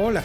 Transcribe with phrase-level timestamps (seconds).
[0.00, 0.22] Hola,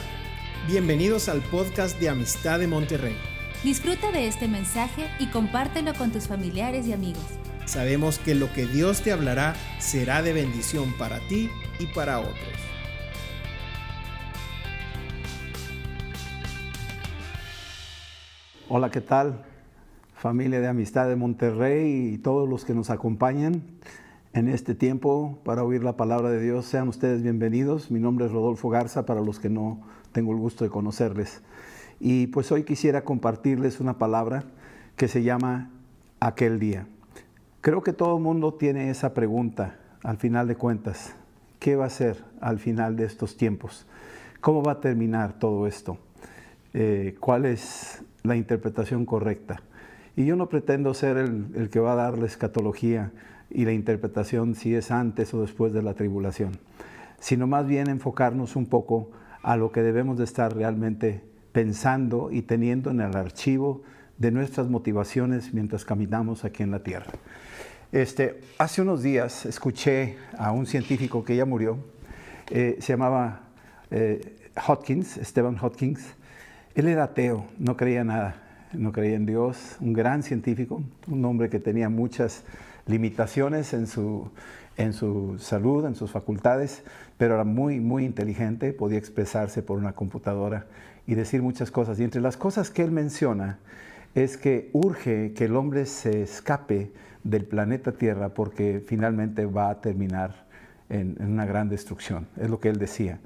[0.68, 3.16] bienvenidos al podcast de Amistad de Monterrey.
[3.64, 7.24] Disfruta de este mensaje y compártelo con tus familiares y amigos.
[7.66, 11.50] Sabemos que lo que Dios te hablará será de bendición para ti
[11.80, 12.38] y para otros.
[18.70, 19.44] Hola, ¿qué tal?
[20.14, 23.64] Familia de Amistad de Monterrey y todos los que nos acompañan
[24.34, 26.66] en este tiempo para oír la palabra de Dios.
[26.66, 27.92] Sean ustedes bienvenidos.
[27.92, 29.82] Mi nombre es Rodolfo Garza, para los que no
[30.12, 31.42] tengo el gusto de conocerles.
[32.00, 34.44] Y pues hoy quisiera compartirles una palabra
[34.96, 35.70] que se llama
[36.20, 36.88] aquel día.
[37.62, 41.16] Creo que todo el mundo tiene esa pregunta al final de cuentas.
[41.60, 43.86] ¿Qué va a ser al final de estos tiempos?
[44.42, 45.98] ¿Cómo va a terminar todo esto?
[46.74, 49.62] Eh, ¿Cuál es la interpretación correcta?
[50.16, 52.26] Y yo no pretendo ser el, que va a dar la
[53.54, 56.58] y la interpretación si es antes o después de la tribulación,
[57.20, 61.22] sino más bien enfocarnos un poco a lo que debemos de estar realmente
[61.52, 63.84] pensando y teniendo en el archivo
[64.18, 67.12] de nuestras motivaciones mientras caminamos aquí en la tierra.
[67.92, 71.78] Este, hace unos días escuché a un científico que ya murió,
[72.50, 73.42] eh, se llamaba
[73.92, 74.36] eh,
[74.68, 76.16] Hopkins, Stephen Hopkins.
[76.74, 78.42] Él era ateo, no creía nada,
[78.74, 82.44] no creía en Dios, un gran científico, un hombre que tenía muchas
[82.86, 84.30] limitaciones en su,
[84.78, 86.84] en su salud, en sus facultades,
[87.18, 90.66] pero era muy, muy inteligente, podía expresarse por una computadora
[91.08, 92.00] y decir muchas cosas.
[92.00, 93.60] Y entre las cosas que él menciona
[94.16, 96.92] es que urge que el hombre se escape
[97.24, 100.46] del planeta Tierra porque finalmente va a terminar
[100.90, 102.28] en, una gran destrucción.
[102.40, 103.20] Es lo que él decía.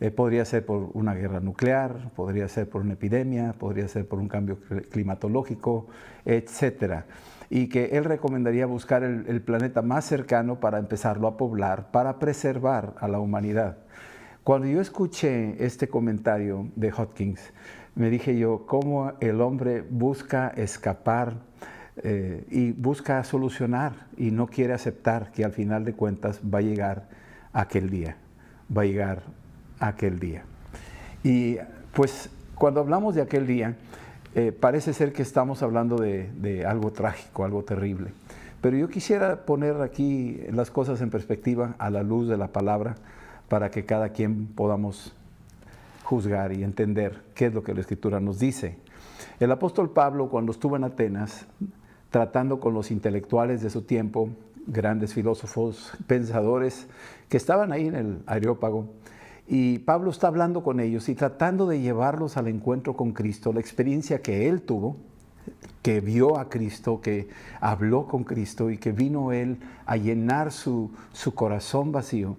[0.00, 4.18] Eh, podría ser por una guerra nuclear, podría ser por una epidemia, podría ser por
[4.18, 4.58] un cambio
[4.90, 5.86] climatológico,
[6.24, 7.06] etcétera
[7.54, 12.94] y que él recomendaría buscar el, planeta más cercano para empezarlo a poblar, para preservar
[12.98, 13.76] a la humanidad.
[14.42, 17.52] Cuando yo escuché este comentario de Hopkins,
[17.94, 21.34] me dije yo, cómo el hombre busca escapar
[21.96, 26.62] eh, y busca solucionar y no quiere aceptar que al final de cuentas va a
[26.62, 27.10] llegar
[27.52, 28.16] aquel día,
[28.74, 29.24] va a llegar
[29.78, 30.44] aquel día.
[31.22, 31.58] Y
[31.92, 33.76] pues cuando hablamos de aquel día,
[34.34, 38.12] eh, parece ser que estamos hablando de, algo trágico, algo terrible.
[38.60, 42.94] Pero yo quisiera poner aquí las cosas en perspectiva a la luz de la palabra
[43.48, 45.14] para que cada quien podamos
[46.04, 48.78] juzgar y entender qué es lo que la Escritura nos dice.
[49.40, 51.46] El apóstol Pablo, cuando estuvo en Atenas,
[52.10, 54.30] tratando con los intelectuales de su tiempo,
[54.66, 56.86] grandes filósofos, pensadores,
[57.28, 58.88] que estaban ahí en el Areópago,
[59.46, 63.60] y Pablo está hablando con ellos y tratando de llevarlos al encuentro con Cristo, la
[63.60, 64.96] experiencia que él tuvo,
[65.82, 67.28] que vio a Cristo, que
[67.60, 72.36] habló con Cristo y que vino él a llenar su, su corazón vacío.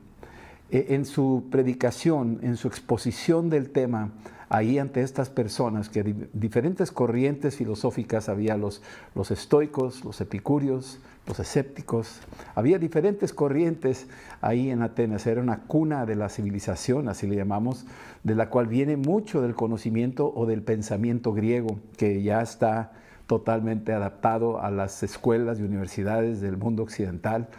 [0.72, 4.12] E, en su predicación, en su exposición del tema,
[4.54, 8.84] ahí ante estas personas, que diferentes corrientes filosóficas había los,
[9.16, 12.20] los estoicos, los epicúreos, los escépticos,
[12.54, 14.08] había diferentes corrientes
[14.42, 17.88] ahí en Atenas, era una cuna de la civilización, así le llamamos,
[18.22, 22.92] de la cual viene mucho del conocimiento o del pensamiento griego, que ya está
[23.26, 27.50] totalmente adaptado a las escuelas y universidades del mundo occidental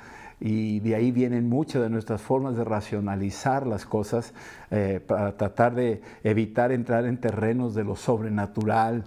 [0.47, 4.35] y de ahí vienen muchas de nuestras formas de racionalizar las cosas
[4.71, 9.05] eh, para tratar de evitar entrar en terrenos de lo sobrenatural,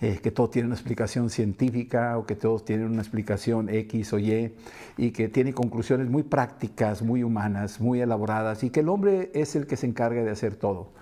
[0.00, 4.20] eh, que todo tiene una explicación científica o que todos tienen una explicación X o
[4.20, 4.54] Y
[4.96, 9.56] y que tiene conclusiones muy prácticas, muy humanas, muy elaboradas y que el hombre es
[9.56, 10.92] el que se encarga de hacer todo.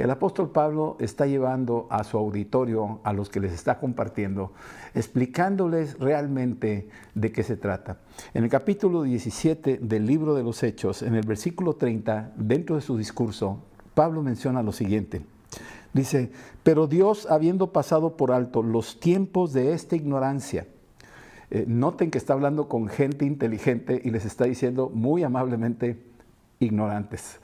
[0.00, 4.54] El apóstol Pablo está llevando a su auditorio, a los que les está compartiendo,
[4.94, 7.98] explicándoles realmente de qué se trata.
[8.32, 12.82] En el capítulo 17 del libro de los Hechos, en el versículo 30, dentro de
[12.82, 13.58] su discurso,
[13.92, 15.20] Pablo menciona lo siguiente.
[15.92, 16.32] Dice,
[16.62, 20.66] pero Dios habiendo pasado por alto los tiempos de esta ignorancia,
[21.50, 26.09] eh, noten que está hablando con gente inteligente y les está diciendo muy amablemente
[26.60, 27.40] ignorantes.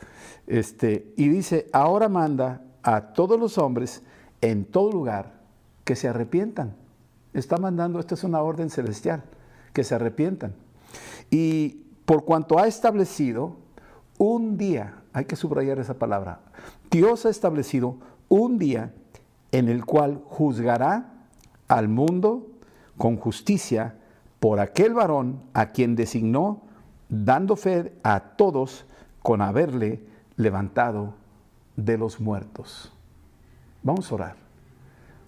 [0.46, 4.02] Este, y dice, ahora manda a todos los hombres
[4.40, 5.40] en todo lugar
[5.84, 6.76] que se arrepientan.
[7.32, 9.24] Está mandando, esta es una orden celestial,
[9.72, 10.54] que se arrepientan.
[11.30, 13.56] Y por cuanto ha establecido
[14.18, 16.40] un día, hay que subrayar esa palabra,
[16.90, 17.96] Dios ha establecido
[18.28, 18.94] un día
[19.52, 21.12] en el cual juzgará
[21.68, 22.46] al mundo
[22.96, 23.96] con justicia
[24.40, 26.62] por aquel varón a quien designó,
[27.08, 28.85] dando fe a todos
[29.26, 29.98] con haberle
[30.36, 31.14] levantado
[31.74, 32.92] de los muertos.
[33.82, 34.36] Vamos a orar.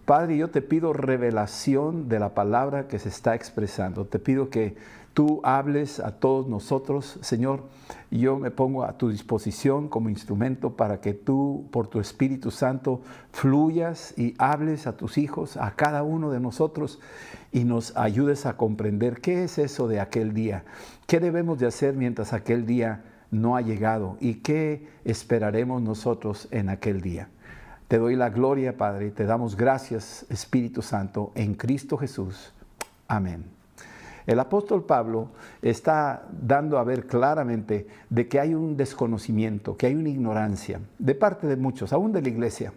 [0.05, 4.05] Padre, yo te pido revelación de la palabra que se está expresando.
[4.05, 4.77] Te pido que
[5.15, 7.65] tú hables a todos nosotros, Señor.
[8.13, 13.01] Yo me pongo a tu disposición como instrumento para que tú, por tu Espíritu Santo,
[13.33, 17.01] fluyas y hables a tus hijos, a cada uno de nosotros,
[17.51, 20.65] y nos ayudes a comprender qué es eso de aquel día,
[21.09, 26.69] qué debemos de hacer mientras aquel día no ha llegado y qué esperaremos nosotros en
[26.69, 27.29] aquel día.
[27.89, 32.53] Te doy la gloria, Padre, te damos gracias, Espíritu Santo, en Cristo Jesús.
[33.07, 33.45] Amén.
[34.27, 35.31] El apóstol Pablo
[35.63, 41.15] está dando a ver claramente de que hay un desconocimiento, que hay una ignorancia de
[41.15, 42.73] parte de muchos, aún de la iglesia,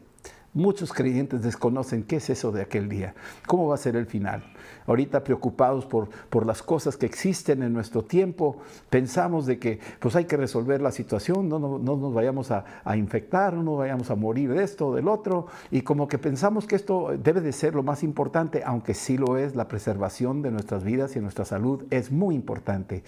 [0.54, 3.16] Muchos creyentes desconocen qué es eso de aquel día,
[3.48, 4.44] cómo va a ser el final.
[4.88, 8.58] Ahorita preocupados por, por las cosas que existen en nuestro tiempo,
[8.90, 12.98] pensamos de que pues hay que resolver la situación, no, no, nos vayamos a, a,
[12.98, 16.66] infectar, no nos vayamos a morir de esto o del otro, y como que pensamos
[16.66, 20.52] que esto debe de ser lo más importante, aunque sí lo es, la preservación de
[20.52, 23.04] nuestras vidas y nuestra salud es muy importante.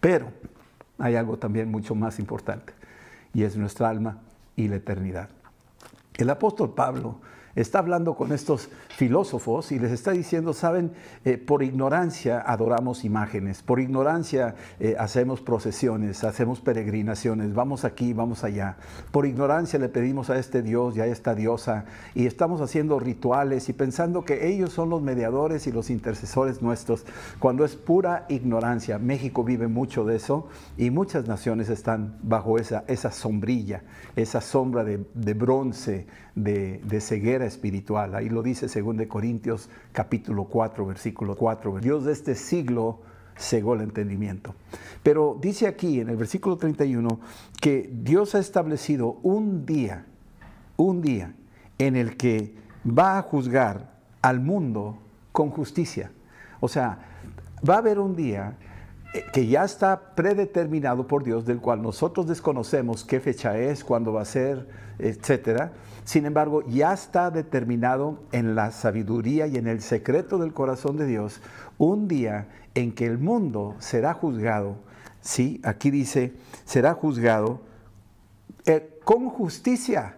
[0.00, 0.26] Pero
[0.98, 2.72] hay algo también mucho más importante,
[3.32, 4.18] y es nuestra alma
[4.56, 5.28] y la eternidad.
[6.14, 7.16] El apóstol Pablo
[7.56, 10.92] está hablando con estos filósofos y les está diciendo, saben,
[11.24, 18.44] eh, por ignorancia adoramos imágenes, por ignorancia eh, hacemos procesiones, hacemos peregrinaciones, vamos aquí, vamos
[18.44, 18.76] allá.
[19.10, 23.70] Por ignorancia le pedimos a este Dios y a esta diosa y estamos haciendo rituales
[23.70, 27.06] y pensando que ellos son los mediadores y los intercesores nuestros,
[27.38, 28.98] cuando es pura ignorancia.
[28.98, 33.82] México vive mucho de eso y muchas naciones están bajo esa, esa sombrilla,
[34.14, 38.14] esa sombra de, bronce, de, de ceguera espiritual.
[38.14, 41.78] Ahí lo dice 2 Corintios capítulo 4, versículo 4.
[41.80, 43.00] Dios de este siglo
[43.36, 44.54] cegó el entendimiento.
[45.02, 47.20] Pero dice aquí en el versículo 31
[47.60, 50.06] que Dios ha establecido un día,
[50.76, 51.34] un día
[51.78, 52.54] en el que
[52.86, 54.98] va a juzgar al mundo
[55.32, 56.10] con justicia.
[56.60, 56.98] O sea,
[57.68, 58.56] va a haber un día
[59.14, 64.12] eh, que ya está predeterminado por Dios, del cual nosotros desconocemos qué fecha es, cuándo
[64.12, 65.72] va a ser, etcétera.
[66.06, 71.04] Sin embargo, ya está determinado en la sabiduría y en el secreto del corazón de
[71.04, 71.40] Dios
[71.78, 74.76] un día en que el mundo será juzgado.
[75.20, 76.32] Sí, aquí dice,
[76.64, 77.60] será juzgado
[78.66, 80.15] eh, con justicia.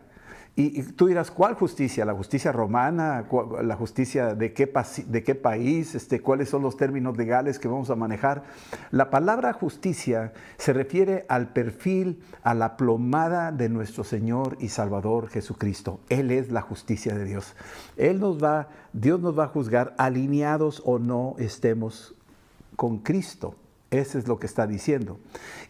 [0.61, 2.05] Y, tú dirás, ¿cuál justicia?
[2.05, 3.29] ¿La justicia romana?
[3.63, 5.95] ¿La justicia de qué, país?
[5.95, 8.43] Este, ¿Cuáles son los términos legales que vamos a manejar?
[8.91, 15.29] La palabra justicia se refiere al perfil, a la plomada de nuestro Señor y Salvador
[15.29, 16.01] Jesucristo.
[16.09, 17.55] Él es la justicia de Dios.
[17.97, 22.17] Él nos va, Dios nos va a juzgar alineados o no estemos
[22.75, 23.55] con Cristo.
[23.91, 25.19] Eso es lo que está diciendo.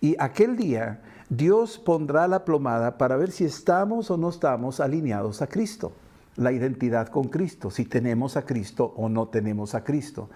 [0.01, 5.43] Y aquel día Dios pondrá la plomada para ver si estamos o no estamos alineados
[5.43, 5.93] a Cristo,
[6.37, 10.31] la identidad con Cristo, si tenemos a Cristo o no tenemos a Cristo.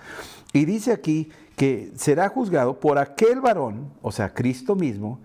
[0.52, 5.20] Y dice aquí que será juzgado por aquel varón, o sea, Cristo mismo,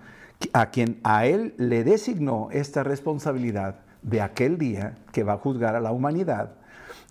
[0.54, 5.76] a quien a él le designó esta responsabilidad de aquel día que va a juzgar
[5.76, 6.57] a la humanidad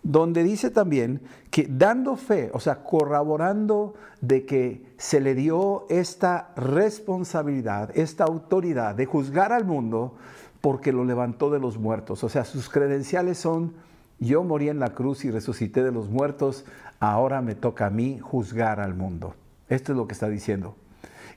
[0.06, 1.20] donde dice también
[1.50, 8.94] que dando fe, o sea, corroborando de que se le dio esta responsabilidad, esta autoridad
[8.94, 10.14] de juzgar al mundo
[10.61, 12.23] porque lo levantó de los muertos.
[12.23, 13.75] O sea, sus credenciales son,
[14.20, 16.64] yo morí en la cruz y resucité de los muertos,
[17.00, 19.35] ahora me toca a mí juzgar al mundo.
[19.69, 20.76] Esto es lo que está diciendo.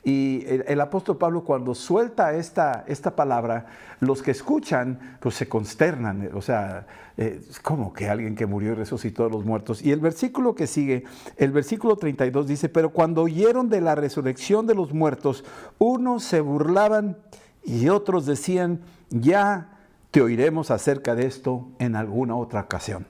[0.03, 3.65] Y el, apóstol Pablo cuando suelta esta, esta palabra,
[3.99, 6.87] los que escuchan pues se consternan, o sea,
[7.17, 9.81] eh, como que alguien que murió y resucitó de los muertos.
[9.81, 11.03] Y el versículo que sigue,
[11.35, 15.43] el versículo 32 dice, pero cuando oyeron de la resurrección de los muertos,
[15.79, 17.17] unos se burlaban
[17.65, 18.79] y otros decían,
[19.09, 19.79] ya
[20.11, 23.05] te oiremos acerca de esto en alguna otra ocasión.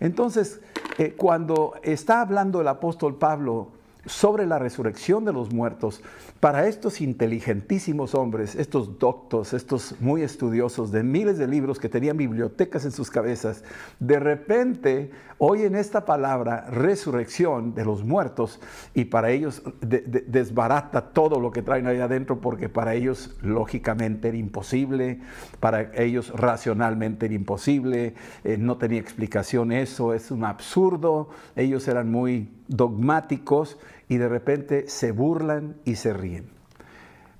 [0.00, 0.60] Entonces,
[0.98, 3.72] eh, cuando está hablando el apóstol Pablo
[4.06, 6.02] sobre la resurrección de los muertos,
[6.40, 12.16] para estos inteligentísimos hombres, estos doctos, estos muy estudiosos de miles de libros que tenían
[12.16, 13.64] bibliotecas en sus cabezas,
[13.98, 18.60] de repente oyen esta palabra resurrección de los muertos
[18.94, 24.36] y para ellos desbarata todo lo que traen ahí adentro porque para ellos lógicamente era
[24.36, 25.20] imposible,
[25.60, 32.10] para ellos racionalmente era imposible, eh, no tenía explicación eso, es un absurdo, ellos eran
[32.10, 36.48] muy dogmáticos y de repente se burlan y se ríen.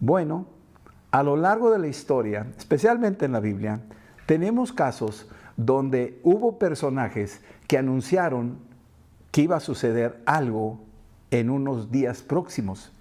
[0.01, 0.47] Bueno,
[1.11, 3.81] a lo largo de la historia, especialmente en la Biblia,
[4.27, 8.59] tenemos casos donde hubo personajes que anunciaron
[9.31, 10.81] que iba a suceder algo
[11.31, 12.93] en unos días próximos.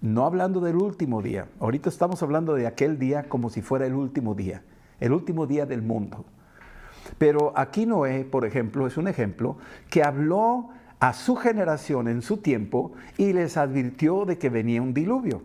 [0.00, 3.94] No hablando del último día, ahorita estamos hablando de aquel día como si fuera el
[3.94, 4.62] último día,
[5.00, 6.24] el último día del mundo.
[7.18, 9.56] Pero aquí Noé, por ejemplo, es un ejemplo
[9.90, 10.70] que habló
[11.04, 15.42] a su generación en su tiempo y les advirtió de que venía un diluvio.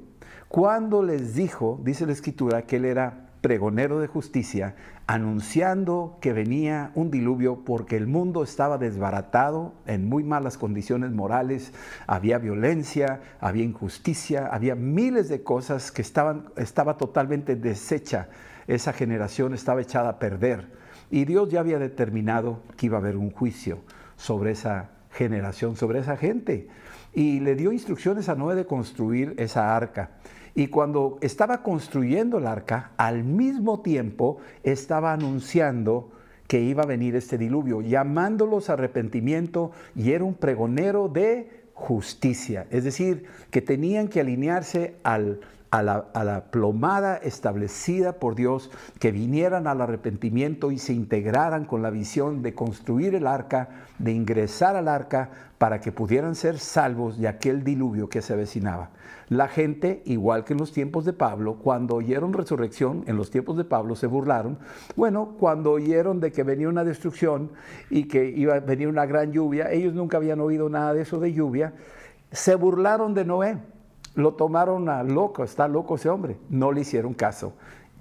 [0.48, 6.94] Cuando les dijo, dice la escritura, que él era pregonero de justicia, anunciando que venía
[6.96, 11.74] un diluvio porque el mundo estaba desbaratado en muy malas condiciones morales,
[12.08, 18.30] había violencia, había injusticia, había miles de cosas que estaban, estaba totalmente deshecha,
[18.66, 20.72] esa generación estaba echada a perder
[21.12, 23.80] y Dios ya había determinado que iba a haber un juicio
[24.16, 26.68] sobre esa generación, sobre esa gente
[27.14, 30.12] y le dio instrucciones a Noé de construir esa arca.
[30.56, 36.12] Y cuando estaba construyendo el arca, al mismo tiempo estaba anunciando
[36.48, 42.66] que iba a venir este diluvio, llamándolos a arrepentimiento y era un pregonero de justicia.
[42.72, 45.40] Es decir, que tenían que alinearse al,
[45.72, 51.92] a la, plomada establecida por Dios, que vinieran al arrepentimiento y se integraran con la
[51.92, 57.28] visión de construir el arca, de ingresar al arca para que pudieran ser salvos de
[57.28, 58.90] aquel diluvio que se avecinaba.
[59.28, 63.58] La gente, igual que en los tiempos de Pablo, cuando oyeron resurrección, en los tiempos
[63.58, 64.58] de Pablo se burlaron.
[64.96, 67.52] Bueno, cuando oyeron de que venía una destrucción
[67.92, 71.20] y que iba a venir una gran lluvia, ellos nunca habían oído nada de eso
[71.20, 71.74] de lluvia,
[72.32, 73.58] se burlaron de Noé
[74.20, 77.54] lo tomaron a loco, está loco ese hombre, no le hicieron caso.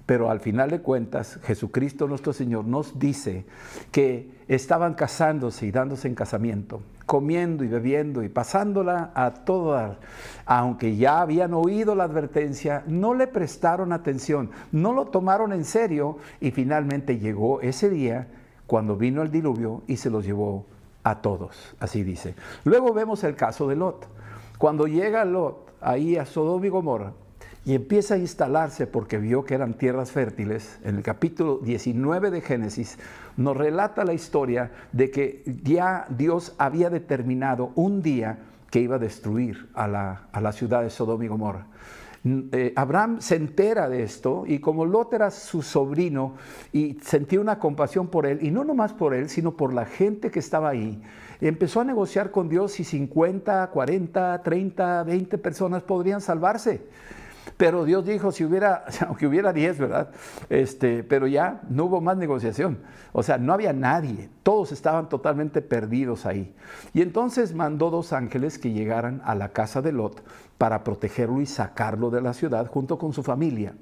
[0.05, 3.45] Pero al final de cuentas, Jesucristo nuestro Señor nos dice
[3.91, 9.99] que estaban casándose y dándose en casamiento, comiendo y bebiendo y pasándola a todo dar.
[10.47, 16.17] Aunque ya habían oído la advertencia, no le prestaron atención, no lo tomaron en serio
[16.41, 18.29] y finalmente llegó ese día
[18.65, 20.65] cuando vino el diluvio y se los llevó
[21.03, 22.33] a todos, así dice.
[22.63, 24.07] Luego vemos el caso de Lot.
[24.57, 27.13] Cuando llega Lot, ahí a Sodoma y Gomorra
[27.65, 32.41] y empieza a instalarse porque vio que eran tierras fértiles, en el capítulo 19 de
[32.41, 32.97] Génesis
[33.37, 38.39] nos relata la historia de que ya Dios había determinado un día
[38.71, 41.67] que iba a destruir a la, ciudad de Sodoma y Gomorra.
[42.23, 46.35] Eh, Abraham se entera de esto y como Lot era su sobrino
[46.73, 50.29] y sentía una compasión por él, y no nomás por él, sino por la gente
[50.29, 51.01] que estaba ahí,
[51.47, 56.81] empezó a negociar con Dios si 50, 40, 30, 20 personas podrían salvarse.
[57.57, 60.11] Pero Dios dijo, si hubiera, aunque hubiera 10, ¿verdad?
[60.49, 62.79] Este, pero ya no hubo más negociación.
[63.11, 64.29] O sea, no había nadie.
[64.43, 66.53] Todos estaban totalmente perdidos ahí.
[66.93, 70.23] Y entonces mandó dos ángeles que llegaran a la casa de Lot
[70.57, 73.73] para protegerlo y sacarlo de la ciudad junto con su familia.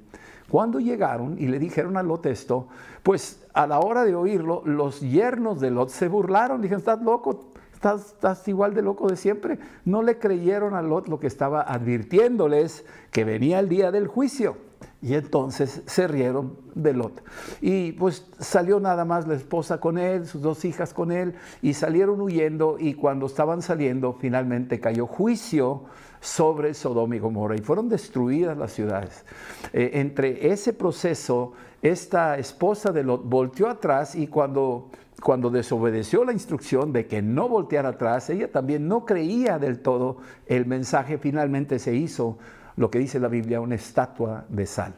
[0.50, 2.68] Cuando llegaron y le dijeron a Lot esto,
[3.02, 6.62] pues a la hora de oírlo, los yernos de Lot se burlaron.
[6.62, 7.47] Dijeron, estás loco,
[7.82, 9.58] estás, igual de loco de siempre.
[9.84, 14.56] No le creyeron a Lot lo que estaba advirtiéndoles que venía el día del juicio.
[15.00, 17.22] Y entonces se rieron de Lot.
[17.60, 21.74] Y pues salió nada más la esposa con él, sus dos hijas con él, y
[21.74, 22.76] salieron huyendo.
[22.78, 25.84] Y cuando estaban saliendo, finalmente cayó juicio
[26.20, 29.24] sobre Sodoma y Gomorra y fueron destruidas las ciudades.
[29.72, 34.90] Eh, entre ese proceso, esta esposa de Lot volteó atrás y cuando
[35.22, 40.18] cuando desobedeció la instrucción de que no volteara atrás, ella también no creía del todo
[40.46, 42.38] el mensaje, finalmente se hizo
[42.76, 44.94] lo que dice la Biblia, una estatua de sal.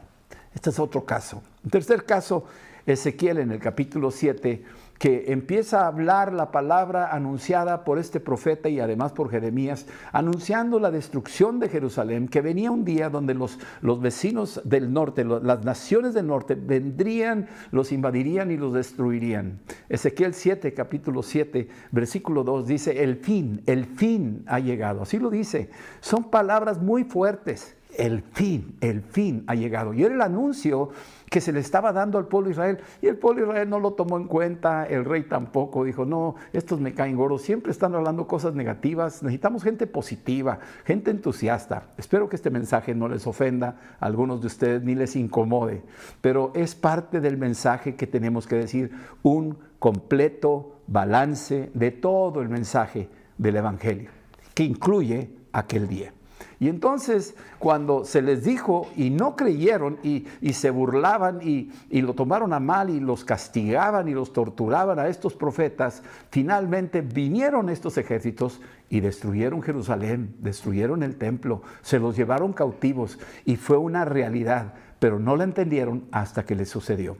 [0.53, 1.41] Este es otro caso.
[1.63, 2.45] Un tercer caso,
[2.85, 4.63] Ezequiel en el capítulo 7
[5.01, 10.79] que empieza a hablar la palabra anunciada por este profeta y además por Jeremías, anunciando
[10.79, 15.65] la destrucción de Jerusalén, que venía un día donde los, los vecinos del norte, las
[15.65, 19.57] naciones del norte, vendrían, los invadirían y los destruirían.
[19.89, 25.01] Ezequiel 7, capítulo 7, versículo 2 dice, el fin, el fin ha llegado.
[25.01, 25.71] Así lo dice.
[26.01, 27.75] Son palabras muy fuertes.
[28.01, 29.93] El fin, el fin ha llegado.
[29.93, 30.89] Y era el anuncio
[31.29, 32.79] que se le estaba dando al pueblo Israel.
[32.99, 36.79] Y el pueblo Israel no lo tomó en cuenta, el rey tampoco, dijo, no, estos
[36.79, 41.89] me caen gordos, siempre están hablando cosas negativas, necesitamos gente positiva, gente entusiasta.
[41.95, 45.83] Espero que este mensaje no les ofenda a algunos de ustedes ni les incomode,
[46.21, 52.49] pero es parte del mensaje que tenemos que decir, un completo balance de todo el
[52.49, 54.09] mensaje del Evangelio,
[54.55, 56.13] que incluye aquel día.
[56.61, 62.53] Y entonces cuando se les dijo y no creyeron y, se burlaban y, lo tomaron
[62.53, 68.61] a mal y los castigaban y los torturaban a estos profetas, finalmente vinieron estos ejércitos
[68.91, 75.17] y destruyeron Jerusalén, destruyeron el templo, se los llevaron cautivos y fue una realidad, pero
[75.17, 77.17] no la entendieron hasta que les sucedió.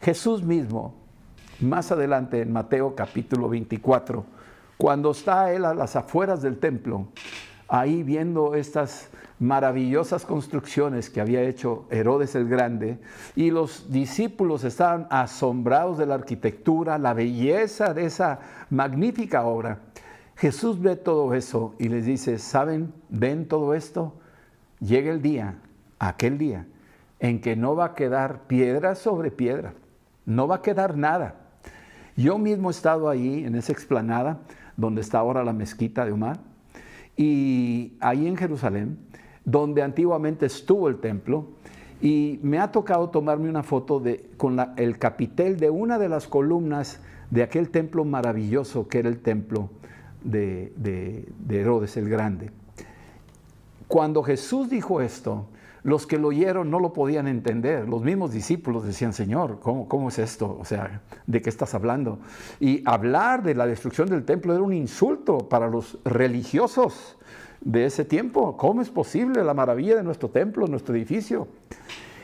[0.00, 0.96] Jesús mismo,
[1.60, 4.26] más adelante en Mateo capítulo 24,
[4.76, 7.06] cuando está él a las afueras del templo,
[7.68, 12.98] ahí viendo estas maravillosas construcciones que había hecho Herodes el Grande
[13.34, 18.40] y los discípulos estaban asombrados de la arquitectura, la belleza de esa
[18.70, 19.80] magnífica obra.
[20.36, 22.92] Jesús ve todo eso y les dice, ¿saben?
[23.08, 24.14] ¿Ven todo esto?
[24.80, 25.56] Llega el día,
[25.98, 26.66] aquel día,
[27.20, 29.74] en que no va a quedar piedra sobre piedra,
[30.26, 31.36] no va a quedar nada.
[32.16, 34.38] Yo mismo he estado ahí, en esa explanada,
[34.76, 36.38] donde está ahora la mezquita de Omar,
[37.16, 38.98] y ahí en Jerusalén,
[39.44, 41.46] donde antiguamente estuvo el templo,
[42.00, 46.26] y me ha tocado tomarme una foto de, con el capitel de una de las
[46.26, 49.70] columnas de aquel templo maravilloso que era el templo
[50.22, 52.50] de, de Herodes el Grande.
[53.88, 55.46] Cuando Jesús dijo esto,
[55.84, 57.86] los que lo oyeron no lo podían entender.
[57.88, 60.56] Los mismos discípulos decían, Señor, ¿cómo, ¿cómo, es esto?
[60.58, 62.18] O sea, ¿de qué estás hablando?
[62.58, 67.18] Y hablar de la destrucción del templo era un insulto para los religiosos
[67.60, 68.56] de ese tiempo.
[68.56, 71.48] ¿Cómo es posible la maravilla de nuestro templo, nuestro edificio?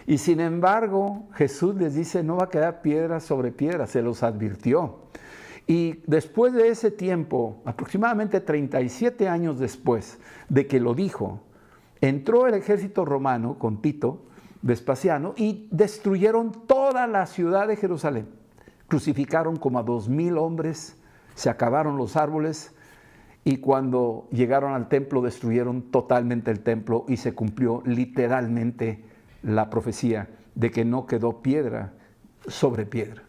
[0.06, 4.22] Y sin embargo, Jesús les dice, no va a quedar piedra sobre piedra, se los
[4.22, 5.00] advirtió.
[5.66, 11.42] Y después de ese tiempo, aproximadamente 37 años después de que lo dijo,
[12.00, 14.22] entró el ejército romano con Tito,
[14.62, 18.28] Vespasiano, y destruyeron toda la ciudad de Jerusalén.
[18.88, 20.96] Crucificaron como a dos mil hombres,
[21.34, 22.74] se acabaron los árboles,
[23.44, 29.02] y cuando llegaron al templo destruyeron totalmente el templo y se cumplió literalmente
[29.42, 31.94] la profecía de que no quedó piedra
[32.46, 33.22] sobre piedra.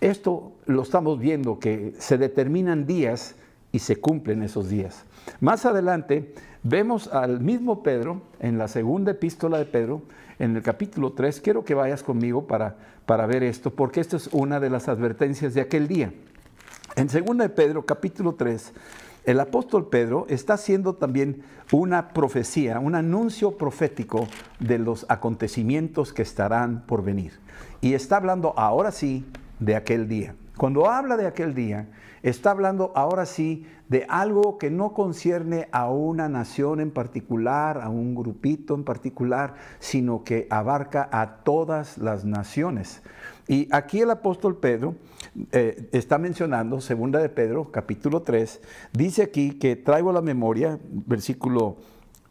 [0.00, 3.36] Esto lo estamos viendo, que se determinan días
[3.72, 5.04] y se cumplen esos días.
[5.40, 6.34] Más adelante
[6.66, 10.00] Vemos al mismo Pedro en la segunda epístola de Pedro,
[10.38, 11.42] en el capítulo 3.
[11.42, 15.52] Quiero que vayas conmigo para, para ver esto, porque esta es una de las advertencias
[15.52, 16.14] de aquel día.
[16.96, 18.72] En segunda de Pedro, capítulo 3,
[19.26, 24.26] el apóstol Pedro está haciendo también una profecía, un anuncio profético
[24.58, 27.32] de los acontecimientos que estarán por venir.
[27.82, 29.26] Y está hablando ahora sí
[29.60, 30.34] de aquel día.
[30.56, 31.88] Cuando habla de aquel día,
[32.22, 37.90] está hablando ahora sí de algo que no concierne a una nación en particular, a
[37.90, 43.02] un grupito en particular, sino que abarca a todas las naciones.
[43.46, 44.96] Y aquí el apóstol Pedro
[45.52, 48.60] eh, está mencionando, segunda de Pedro, capítulo 3,
[48.92, 51.76] dice aquí que traigo la memoria, versículo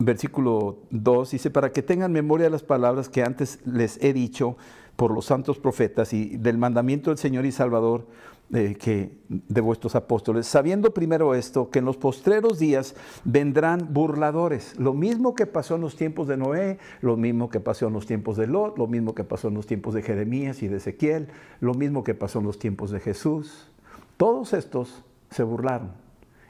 [0.06, 4.58] versículo 2, dice, para que tengan memoria de las palabras que antes les he dicho
[4.96, 8.06] por los santos profetas y del mandamiento del Señor y Salvador
[8.54, 14.78] eh, que, de vuestros apóstoles, sabiendo primero esto, que en los postreros días vendrán burladores.
[14.78, 18.06] Lo mismo que pasó en los tiempos de Noé, lo mismo que pasó en los
[18.06, 21.30] tiempos de Lot, lo mismo que pasó en los tiempos de Jeremías y de Ezequiel,
[21.62, 23.72] lo mismo que pasó en los tiempos de Jesús.
[24.18, 25.92] Todos estos se burlaron.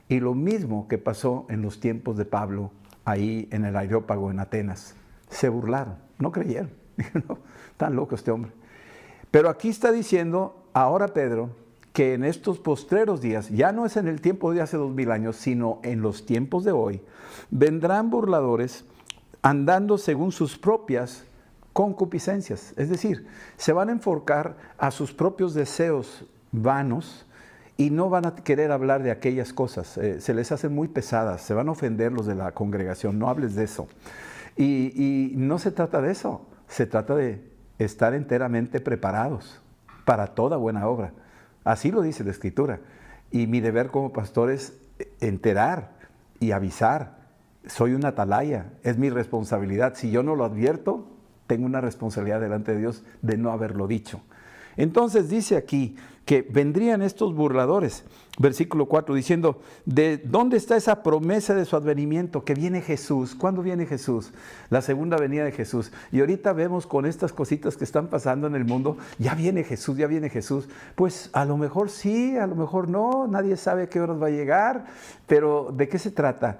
[0.10, 2.72] Y lo mismo que pasó en los tiempos de Pablo,
[3.06, 4.96] ahí en el Areópago en Atenas.
[5.30, 6.72] Se burlaron, no creyeron.
[7.78, 8.52] Tan loco este hombre.
[9.32, 11.50] Pero aquí está diciendo ahora Pedro
[11.92, 15.12] que en estos postreros días, ya no es en el tiempo de hace dos mil
[15.12, 17.02] años, sino en los tiempos de hoy,
[17.52, 18.86] vendrán burladores
[19.44, 21.26] andando según sus propias
[21.72, 22.74] concupiscencias.
[22.78, 27.26] Es decir, se van a enforcar a sus propios deseos vanos
[27.78, 29.98] y no van a querer hablar de aquellas cosas.
[29.98, 33.30] Eh, se les hacen muy pesadas, se van a ofender los de la congregación, no
[33.30, 33.88] hables de eso.
[34.56, 37.42] y no se trata de eso, se trata de
[37.80, 39.60] estar enteramente preparados
[40.06, 41.14] para toda buena obra.
[41.64, 42.80] Así lo dice la Escritura.
[43.32, 44.74] Y mi deber como pastor es
[45.20, 45.92] enterar
[46.40, 47.18] y avisar.
[47.66, 49.96] Soy una atalaya, es mi responsabilidad.
[49.96, 51.08] Si yo no lo advierto,
[51.48, 54.22] tengo una responsabilidad delante de Dios de no haberlo dicho.
[54.78, 58.06] Entonces dice aquí que vendrían estos burladores,
[58.40, 62.46] versículo 4, diciendo, ¿de dónde está esa promesa de su advenimiento?
[62.46, 63.36] Que viene Jesús.
[63.36, 64.32] ¿Cuándo viene Jesús?
[64.70, 65.92] La segunda venida de Jesús.
[66.12, 69.98] Y ahorita vemos con estas cositas que están pasando en el mundo, ya viene Jesús,
[69.98, 70.70] ya viene Jesús.
[70.96, 74.28] Pues a lo mejor sí, a lo mejor no, nadie sabe a qué horas va
[74.28, 74.86] a llegar,
[75.28, 76.60] pero ¿de qué se trata?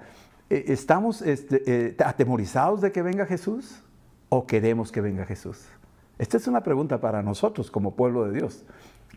[0.50, 3.82] Eh, ¿Estamos este, eh, atemorizados de que venga Jesús
[4.28, 5.64] o queremos que venga Jesús?
[6.18, 8.64] Esta es una pregunta para nosotros como pueblo de Dios.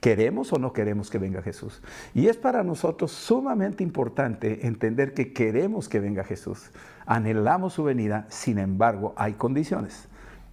[0.02, 1.82] ¿Queremos o no queremos que venga Jesús?
[2.14, 6.70] Y es para nosotros sumamente importante entender que queremos que venga Jesús.
[7.06, 10.08] Anhelamos su venida, sin embargo, hay condiciones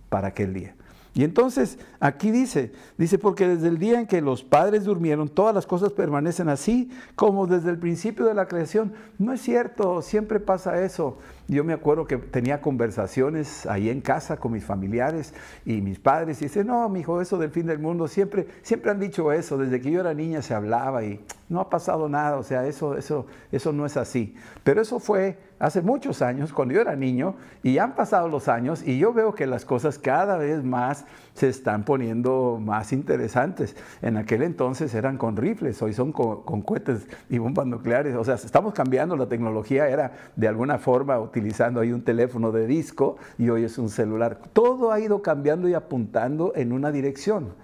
[0.09, 0.75] para aquel día.
[1.17, 5.55] Y entonces aquí dice, dice, porque desde el día en que los padres durmieron, todas
[5.55, 8.95] las cosas permanecen así como desde el principio de la creación.
[9.19, 11.19] No es cierto, siempre pasa eso.
[11.47, 15.35] Yo me acuerdo que tenía conversaciones ahí en casa con mis familiares
[15.67, 18.91] y mis padres y dice, no, mi hijo, eso del fin del mundo, siempre, siempre
[18.91, 22.37] han dicho eso, desde que yo era niña se hablaba y no ha pasado nada,
[22.39, 24.35] o sea, eso, eso, eso no es así.
[24.63, 28.83] Pero eso fue hace muchos años, cuando yo era niño, y han pasado los años,
[28.87, 31.05] y yo veo que las cosas cada vez más
[31.35, 33.77] se están poniendo más interesantes.
[34.03, 38.15] En aquel entonces eran con rifles, hoy son con, cohetes y bombas nucleares.
[38.15, 42.65] O sea, estamos cambiando, la tecnología era de alguna forma utilizando ahí un teléfono de
[42.69, 44.39] disco y hoy es un celular.
[44.53, 47.55] Todo ha ido cambiando y apuntando en una dirección.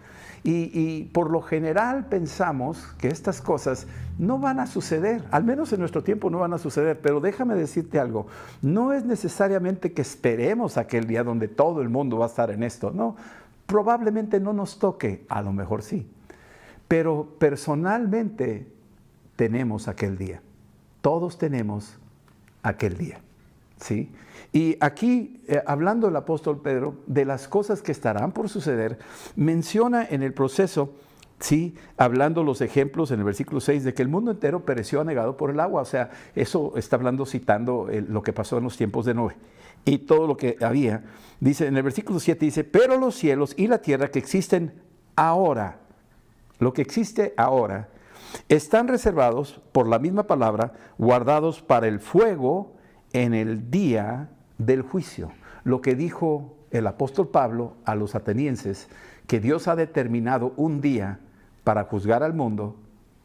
[0.42, 3.86] Y, por lo general pensamos que estas cosas
[4.18, 7.54] no van a suceder, al menos en nuestro tiempo no van a suceder, pero déjame
[7.54, 8.26] decirte algo,
[8.62, 12.62] no es necesariamente que esperemos aquel día donde todo el mundo va a estar en
[12.62, 13.16] esto, no,
[13.66, 16.08] probablemente no nos toque, a lo mejor sí,
[16.88, 18.66] pero personalmente
[19.36, 20.40] tenemos aquel día,
[21.02, 21.98] todos tenemos
[22.62, 23.20] aquel día,
[23.80, 24.10] ¿sí?
[24.52, 28.98] Y aquí, eh, hablando el apóstol Pedro de las cosas que estarán por suceder,
[29.36, 30.94] menciona en el proceso,
[31.38, 35.36] sí, hablando los ejemplos en el versículo 6 de que el mundo entero pereció anegado
[35.36, 35.82] por el agua.
[35.82, 39.36] O sea, eso está hablando, citando eh, lo que pasó en los tiempos de Noé
[39.84, 41.04] y todo lo que había.
[41.38, 44.74] Dice en el versículo 7, dice, pero los cielos y la tierra que existen
[45.14, 45.78] ahora,
[46.58, 47.88] lo que existe ahora,
[48.48, 52.79] están reservados por la misma palabra, guardados para el fuego
[53.12, 55.32] en el día del juicio.
[55.64, 58.88] Lo que dijo el apóstol Pablo a los atenienses,
[59.26, 61.20] que Dios ha determinado un día
[61.64, 62.76] para juzgar al mundo,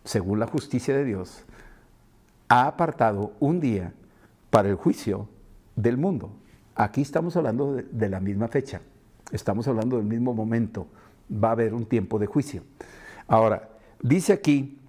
[0.04, 1.45] según la justicia de Dios,
[2.48, 3.93] ha apartado un día
[4.50, 5.28] para el juicio
[5.76, 6.32] del mundo.
[6.76, 8.82] Aquí estamos hablando de, la misma fecha,
[9.32, 10.88] estamos hablando del mismo momento,
[11.32, 12.63] va a haber un tiempo de juicio.
[13.28, 13.69] Ahora,
[14.02, 14.80] dice aquí,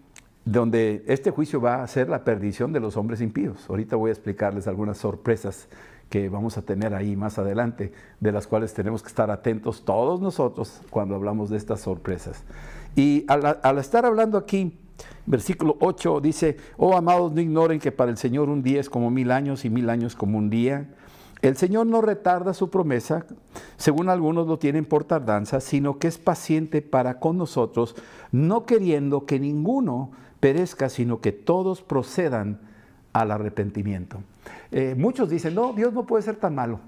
[0.46, 3.68] donde este juicio va a ser la perdición de los hombres impíos.
[3.68, 5.68] Ahorita voy a explicarles algunas sorpresas
[6.09, 10.20] que vamos a tener ahí más adelante, de las cuales tenemos que estar atentos todos
[10.20, 12.44] nosotros cuando hablamos de estas sorpresas.
[12.94, 14.78] Y al, estar hablando aquí,
[15.26, 19.11] versículo 8 dice, oh amados, no ignoren que para el Señor un día es como
[19.11, 20.94] mil años y mil años como un día.
[21.42, 23.26] El Señor no retarda su promesa,
[23.76, 27.96] según algunos lo tienen por tardanza, sino que es paciente para con nosotros,
[28.30, 30.12] no queriendo que ninguno
[30.46, 32.61] perezca, sino que todos procedan
[33.12, 34.22] al arrepentimiento.
[34.70, 36.78] Eh, muchos dicen, no, Dios no puede ser tan malo.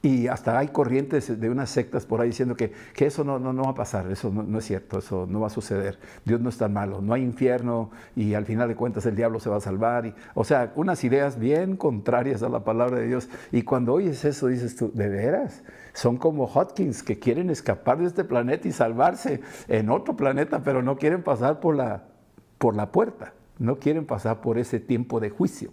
[0.00, 3.72] Y hasta hay corrientes de unas sectas por ahí diciendo que, eso no, no, va
[3.72, 5.98] a pasar, eso no, es cierto, eso no va a suceder.
[6.24, 9.40] Dios no es tan malo, no hay infierno y al final de cuentas el diablo
[9.40, 10.06] se va a salvar.
[10.06, 13.28] Y, o sea, unas ideas bien contrarias a la palabra de Dios.
[13.52, 15.64] Y cuando oyes eso dices tú, ¿de veras?
[15.92, 20.80] Son como Hopkins que quieren escapar de este planeta y salvarse en otro planeta, pero
[20.80, 22.15] no quieren pasar por la,
[22.58, 25.70] por la puerta, no quieren pasar por ese tiempo de juicio.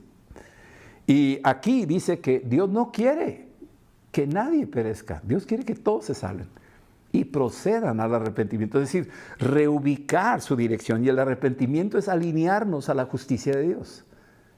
[1.05, 3.47] Y aquí dice que Dios no quiere
[4.11, 6.47] que nadie perezca, Dios quiere que todos se salven
[7.11, 11.03] y procedan al arrepentimiento, es decir, reubicar su dirección.
[11.03, 14.03] Y el arrepentimiento es alinearnos a la justicia de Dios.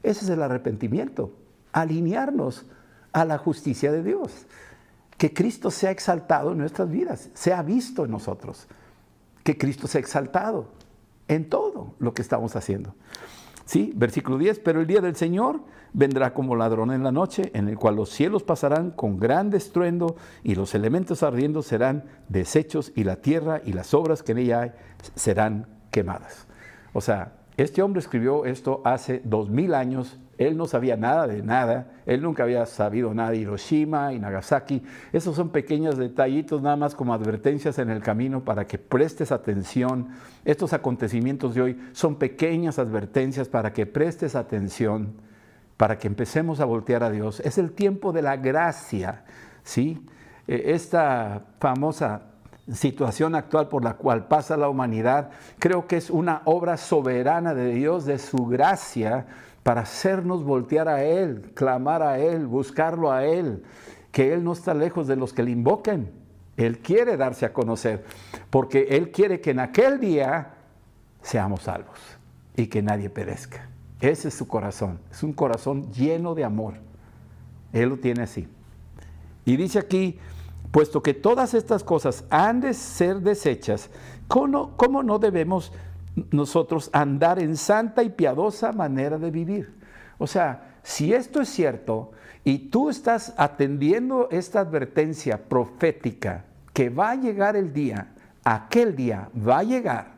[0.04, 1.34] Ese es el arrepentimiento,
[1.74, 2.66] alinearnos
[3.12, 4.46] a la justicia de Dios.
[5.18, 8.68] Que Cristo sea exaltado en nuestras vidas, sea visto en nosotros.
[9.44, 10.70] Que Cristo sea exaltado
[11.28, 12.96] en todo lo que estamos haciendo.
[13.66, 15.62] Sí, versículo 10, pero el día del Señor
[15.92, 20.18] vendrá como ladrón en la noche, en el cual los cielos pasarán con gran estruendo
[20.44, 24.62] y los elementos ardiendo serán deshechos y la tierra y las obras que en ella
[24.62, 24.72] hay
[25.16, 26.46] serán quemadas.
[26.94, 31.42] O sea, este hombre escribió esto hace dos mil años él no sabía nada de
[31.42, 34.84] nada, él nunca había sabido nada de Hiroshima y Nagasaki.
[35.14, 40.10] Esos son pequeños detallitos nada más como advertencias en el camino para que prestes atención.
[40.44, 45.14] Estos acontecimientos de hoy son pequeñas advertencias para que prestes atención,
[45.78, 47.40] para que empecemos a voltear a Dios.
[47.40, 49.24] Es el tiempo de la gracia,
[49.64, 50.06] ¿sí?
[50.48, 52.24] E, esta famosa
[52.74, 57.74] situación actual por la cual pasa la humanidad, creo que es una obra soberana de
[57.74, 59.28] Dios, de su gracia,
[59.66, 63.64] para hacernos voltear a Él, clamar a Él, buscarlo a Él,
[64.12, 66.12] que Él no está lejos de los que le invoquen.
[66.56, 68.06] Él quiere darse a conocer,
[68.52, 70.54] porque Él quiere que en aquel día
[71.24, 71.98] seamos salvos
[72.56, 73.68] y que nadie perezca.
[74.02, 76.76] Ese es su corazón, es un corazón lleno de amor.
[77.74, 78.48] Él lo tiene así.
[79.46, 80.20] Y dice aquí,
[80.70, 83.90] puesto que todas estas cosas han de ser desechas,
[84.28, 85.72] ¿cómo, cómo no debemos
[86.32, 89.74] nosotros andar en santa y piadosa manera de vivir.
[90.18, 92.12] O sea, si esto es cierto
[92.44, 99.30] y tú estás atendiendo esta advertencia profética que va a llegar el día, aquel día
[99.36, 100.16] va a llegar,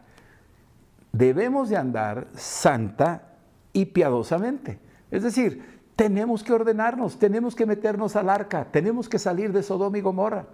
[1.12, 3.34] debemos de andar santa
[3.74, 4.80] y piadosamente.
[5.10, 9.98] Es decir, Tenemos que ordenarnos, tenemos que meternos al arca, tenemos que salir de Sodoma
[9.98, 10.46] y Gomorra,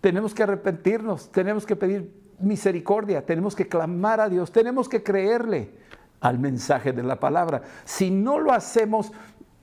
[0.00, 5.70] tenemos que arrepentirnos, tenemos que pedir misericordia, tenemos que clamar a Dios, tenemos que creerle
[6.20, 7.62] al mensaje de la palabra.
[7.84, 9.12] Si no lo hacemos,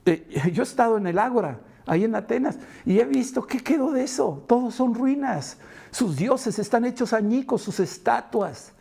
[0.04, 3.92] eh, yo he estado en el Ágora, ahí en Atenas, y he visto qué quedó
[3.92, 4.44] de eso.
[4.46, 5.58] Todos son ruinas.
[5.90, 8.72] Sus dioses están hechos añicos, sus estatuas,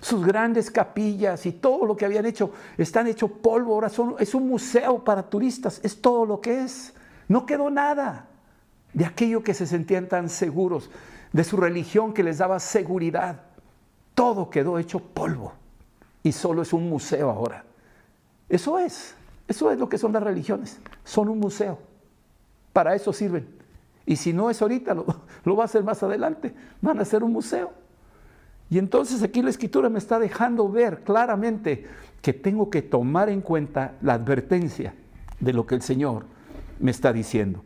[0.00, 3.74] sus grandes capillas y todo lo que habían hecho están hechos polvo.
[3.74, 6.94] Ahora es un museo para turistas, es todo lo que es.
[7.26, 8.28] No quedó nada
[8.92, 10.90] de aquello que se sentían tan seguros,
[11.32, 13.42] de su religión que les daba seguridad.
[14.14, 15.52] Todo quedó hecho polvo
[16.22, 17.64] y solo es un museo ahora.
[18.48, 19.14] Eso es,
[19.46, 21.78] eso es lo que son las religiones, son un museo.
[22.72, 23.48] Para eso sirven.
[24.06, 25.06] Y si no es ahorita, lo,
[25.44, 27.72] lo va a hacer más adelante, van a ser un museo.
[28.70, 31.86] Y entonces aquí la escritura me está dejando ver claramente
[32.20, 34.94] que tengo que tomar en cuenta la advertencia
[35.40, 36.26] de lo que el Señor
[36.78, 37.64] me está diciendo.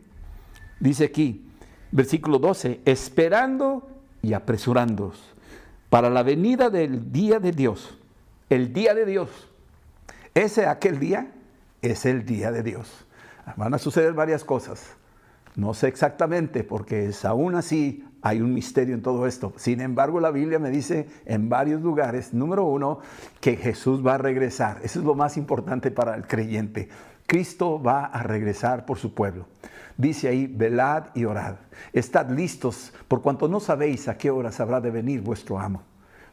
[0.79, 1.49] Dice aquí,
[1.93, 3.87] versículo 12, esperando
[4.21, 5.33] y apresurándoos
[5.89, 7.97] para la venida del día de Dios.
[8.49, 9.29] El día de Dios.
[10.33, 11.31] Ese aquel día
[11.81, 13.05] es el día de Dios.
[13.57, 14.95] Van a suceder varias cosas.
[15.55, 19.53] No sé exactamente porque es, aún así hay un misterio en todo esto.
[19.57, 22.99] Sin embargo, la Biblia me dice en varios lugares, número uno,
[23.39, 24.79] que Jesús va a regresar.
[24.81, 26.89] Eso es lo más importante para el creyente.
[27.25, 29.47] Cristo va a regresar por su pueblo.
[29.97, 31.55] Dice ahí, velad y orad.
[31.93, 35.83] Estad listos, por cuanto no sabéis a qué horas habrá de venir vuestro amo.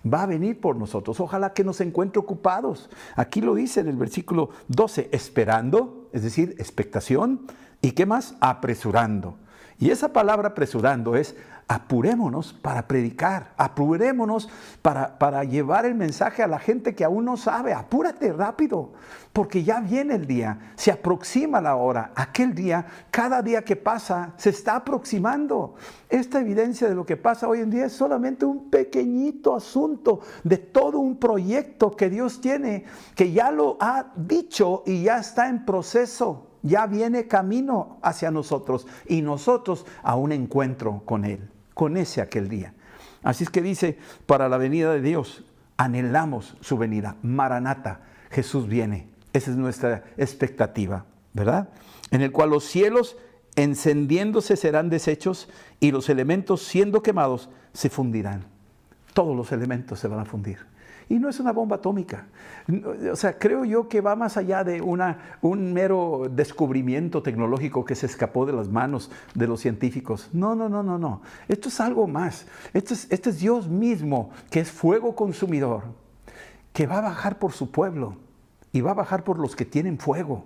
[0.02, 1.20] Va a venir por nosotros.
[1.20, 2.88] Ojalá que nos encuentre ocupados.
[3.16, 7.42] Aquí lo dice en el versículo 12, esperando, es decir, expectación.
[7.82, 8.34] ¿Y qué más?
[8.40, 9.36] Apresurando.
[9.78, 11.36] Y esa palabra apresurando es
[11.70, 14.48] apurémonos para predicar, apurémonos
[14.82, 18.90] para, para, llevar el mensaje a la gente que aún no sabe, apúrate rápido,
[19.32, 24.34] porque ya viene el día, se aproxima la hora, aquel día, cada día que pasa,
[24.36, 25.76] se está aproximando.
[26.08, 30.56] Esta evidencia de lo que pasa hoy en día es solamente un pequeñito asunto de
[30.56, 35.64] todo un proyecto que Dios tiene, que ya lo ha dicho y ya está en
[35.64, 36.48] proceso.
[36.62, 41.48] Ya viene camino hacia nosotros y nosotros a un encuentro con Él
[41.80, 42.74] con ese aquel día.
[43.22, 45.44] Así es que dice, para la venida de Dios,
[45.78, 47.16] anhelamos su venida.
[47.22, 49.08] Maranata, Jesús viene.
[49.32, 51.70] Esa es nuestra expectativa, ¿verdad?
[52.10, 53.16] En el cual los cielos
[53.56, 55.48] encendiéndose serán deshechos
[55.80, 58.44] y los elementos siendo quemados se fundirán.
[59.14, 60.58] Todos los elementos se van a fundir.
[61.10, 62.28] Y no es una bomba atómica.
[63.10, 67.96] O sea, creo yo que va más allá de una, un mero descubrimiento tecnológico que
[67.96, 70.30] se escapó de las manos de los científicos.
[70.32, 71.22] No, no, no, no, no.
[71.48, 72.46] Esto es algo más.
[72.72, 75.82] Esto es, este es Dios mismo, que es fuego consumidor,
[76.72, 78.14] que va a bajar por su pueblo
[78.70, 80.44] y va a bajar por los que tienen fuego.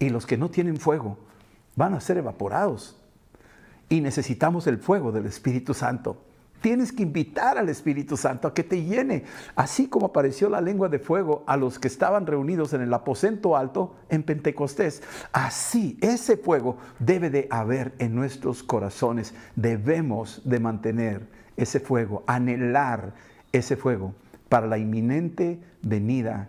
[0.00, 1.18] Y los que no tienen fuego
[1.76, 3.00] van a ser evaporados.
[3.88, 6.24] Y necesitamos el fuego del Espíritu Santo.
[6.60, 10.88] Tienes que invitar al Espíritu Santo a que te llene, así como apareció la lengua
[10.88, 15.02] de fuego a los que estaban reunidos en el aposento alto en Pentecostés.
[15.32, 19.34] Así, ese fuego debe de haber en nuestros corazones.
[19.54, 23.14] Debemos de mantener ese fuego, anhelar
[23.52, 24.14] ese fuego
[24.48, 26.48] para la inminente venida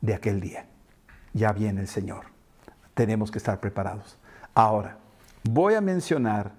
[0.00, 0.66] de aquel día.
[1.32, 2.26] Ya viene el Señor.
[2.94, 4.18] Tenemos que estar preparados.
[4.54, 4.98] Ahora,
[5.44, 6.52] voy a mencionar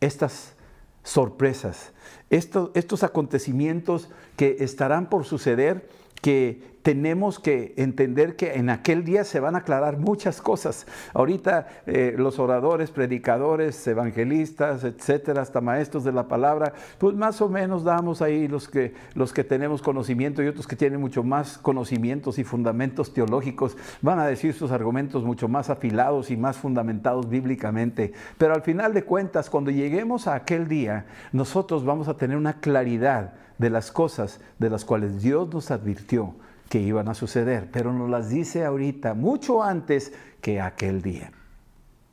[0.00, 0.54] estas
[1.02, 1.92] sorpresas,
[2.30, 5.88] estos, acontecimientos que estarán por suceder
[6.22, 10.86] que tenemos que entender que en aquel día se van a aclarar muchas cosas.
[11.14, 17.48] Ahorita eh, los oradores, predicadores, evangelistas, etcétera, hasta maestros de la palabra, pues más o
[17.48, 21.58] menos damos ahí los que, los que tenemos conocimiento y otros que tienen mucho más
[21.58, 27.28] conocimientos y fundamentos teológicos, van a decir sus argumentos mucho más afilados y más fundamentados
[27.28, 28.12] bíblicamente.
[28.38, 32.60] Pero al final de cuentas, cuando lleguemos a aquel día, nosotros vamos a tener una
[32.60, 36.34] claridad de las cosas de las cuales Dios nos advirtió
[36.68, 41.32] que iban a suceder, pero nos las dice ahorita, mucho antes que aquel día.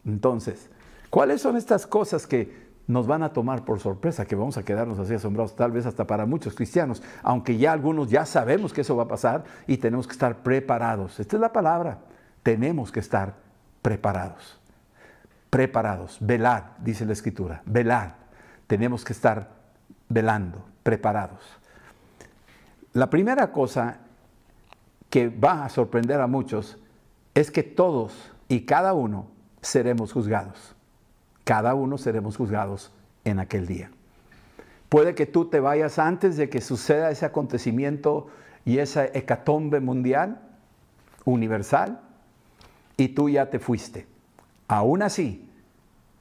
[0.06, 0.69] Entonces,
[1.10, 4.97] ¿cuáles son estas cosas que nos van a tomar por sorpresa, que vamos a quedarnos
[4.97, 8.95] así asombrados, tal vez hasta para muchos cristianos, aunque ya algunos ya sabemos que eso
[8.95, 11.19] va a pasar y tenemos que estar preparados.
[11.19, 11.99] Esta es la palabra,
[12.41, 13.36] tenemos que estar
[13.84, 14.60] preparados.
[15.52, 18.10] Preparados, velad, dice la escritura, velad.
[18.65, 19.52] Tenemos que estar
[20.10, 21.39] velando, preparados.
[22.93, 23.99] La primera cosa
[25.12, 26.80] que va a sorprender a muchos
[27.36, 29.28] es que todos y cada uno
[29.62, 30.73] seremos juzgados.
[31.43, 32.91] Cada uno seremos juzgados
[33.23, 33.91] en aquel día.
[34.89, 38.25] Puede que tú te vayas antes de que suceda ese acontecimiento
[38.65, 40.41] y esa hecatombe mundial,
[41.23, 42.02] universal,
[42.97, 44.08] y tú ya te fuiste.
[44.67, 45.47] Aún así,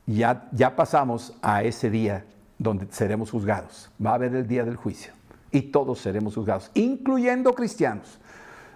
[0.04, 2.26] ya, ya pasamos a ese día
[2.58, 3.90] donde seremos juzgados.
[4.04, 5.12] Va a haber el día del juicio
[5.50, 8.18] y todos seremos juzgados, incluyendo cristianos.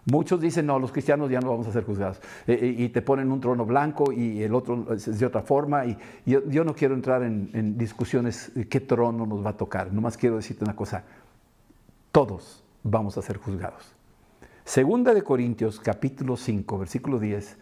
[0.04, 2.18] Muchos dicen, no, los cristianos ya no vamos a ser juzgados.
[2.48, 5.86] Eh, eh, y te ponen un trono blanco y el otro es de otra forma.
[5.86, 9.92] Y yo, no quiero entrar en, discusiones qué trono nos va a tocar.
[9.92, 11.04] Nomás quiero decirte una cosa.
[12.10, 13.94] Todos vamos a ser juzgados.
[14.64, 17.56] Segunda de Corintios, capítulo 5, versículo 10,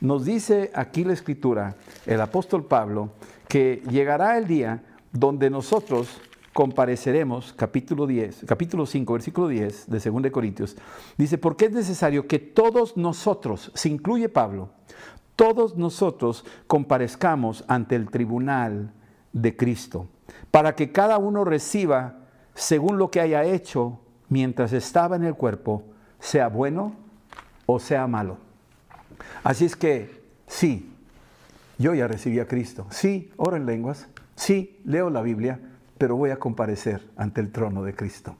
[0.00, 3.10] nos dice aquí la escritura, el apóstol Pablo,
[3.48, 6.20] que llegará el día donde nosotros
[6.52, 10.76] compareceremos, capítulo 10, capítulo 5, versículo 10 de 2 de Corintios,
[11.16, 14.70] dice, porque es necesario que todos nosotros, se incluye Pablo,
[15.36, 18.92] todos nosotros comparezcamos ante el tribunal
[19.32, 20.08] de Cristo,
[20.50, 22.18] para que cada uno reciba
[22.54, 25.84] según lo que haya hecho mientras estaba en el cuerpo,
[26.18, 26.94] sea bueno
[27.66, 28.38] o sea malo.
[29.42, 30.92] Así es que, sí,
[31.80, 35.58] yo ya recibí a Cristo, sí, oro en lenguas, sí, leo la Biblia,
[35.96, 38.36] pero voy a comparecer ante el trono de Cristo.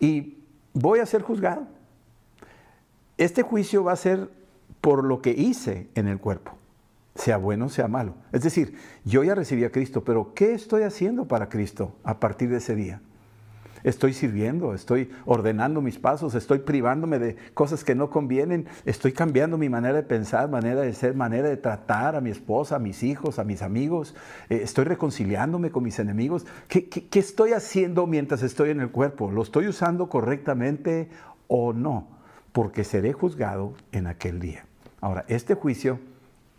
[0.00, 0.38] Y
[0.72, 1.66] voy a ser juzgado.
[3.18, 4.30] Este juicio va a ser
[4.80, 6.52] por lo que hice en el cuerpo,
[7.14, 8.14] sea bueno, sea malo.
[8.32, 12.48] Es decir, yo ya recibí a Cristo, pero ¿qué estoy haciendo para Cristo a partir
[12.48, 13.02] de ese día?
[13.86, 19.56] Estoy sirviendo, estoy ordenando mis pasos, estoy privándome de cosas que no convienen, estoy cambiando
[19.58, 23.04] mi manera de pensar, manera de ser, manera de tratar a mi esposa, a mis
[23.04, 24.16] hijos, a mis amigos,
[24.50, 26.46] eh, estoy reconciliándome con mis enemigos.
[26.66, 29.30] ¿Qué, ¿Qué estoy haciendo mientras estoy en el cuerpo?
[29.30, 31.08] ¿Lo estoy usando correctamente
[31.46, 32.08] o no?
[32.50, 34.66] Porque seré juzgado en aquel día.
[35.00, 36.00] Ahora, este juicio,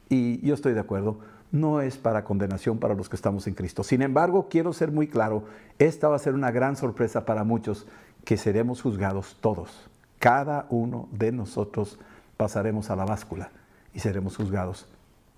[0.08, 1.20] y yo estoy de acuerdo,
[1.51, 3.83] no es para condenación para los que estamos en Cristo.
[3.83, 5.43] Sin embargo, quiero ser muy claro,
[5.79, 7.88] esta va a ser una gran sorpresa para muchos,
[8.25, 9.89] que seremos juzgados todos.
[10.19, 11.97] Cada uno de nosotros
[12.36, 13.51] pasaremos a la báscula
[13.93, 14.88] y seremos juzgados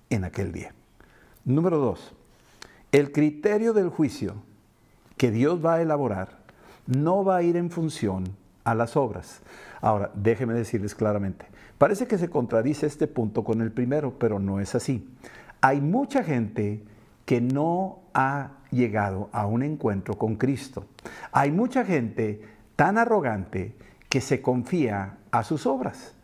[0.09, 0.73] en aquel día.
[1.45, 2.13] Número dos,
[2.91, 4.35] el criterio del juicio
[5.17, 6.39] que Dios va a elaborar
[6.87, 8.23] no va a ir en función
[8.63, 9.41] a las obras.
[9.81, 11.45] Ahora, déjenme decirles claramente,
[11.77, 15.07] parece que se contradice este punto con el primero, pero no es así.
[15.61, 16.83] Hay mucha gente
[17.25, 20.85] que no ha llegado a un encuentro con Cristo.
[21.31, 22.41] Hay mucha gente
[22.75, 23.75] tan arrogante
[24.09, 26.15] que se confía a sus obras,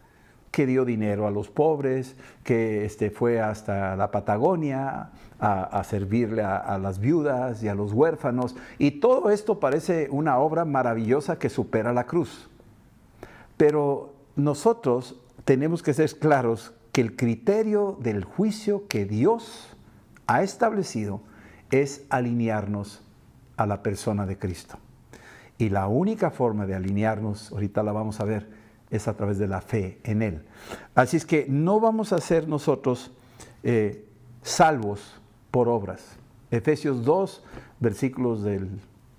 [0.51, 6.57] que dio dinero a los pobres, que este, fue hasta la Patagonia a, servirle a,
[6.57, 8.55] a las viudas y a los huérfanos.
[8.79, 12.49] Y todo esto parece una obra maravillosa que supera la cruz.
[13.57, 19.67] Pero nosotros tenemos que ser claros que el criterio del juicio que Dios
[20.27, 21.19] ha establecido
[21.69, 23.03] es alinearnos
[23.57, 24.77] a la persona de Cristo.
[25.57, 28.47] Y la única forma de alinearnos, ahorita la vamos a ver,
[28.89, 30.45] es a través de la fe en Él.
[30.95, 33.11] Así es que no vamos a ser nosotros
[33.63, 34.05] eh,
[34.41, 35.19] salvos
[35.51, 36.15] por obras.
[36.49, 37.43] Efesios 2,
[37.81, 38.69] versículos del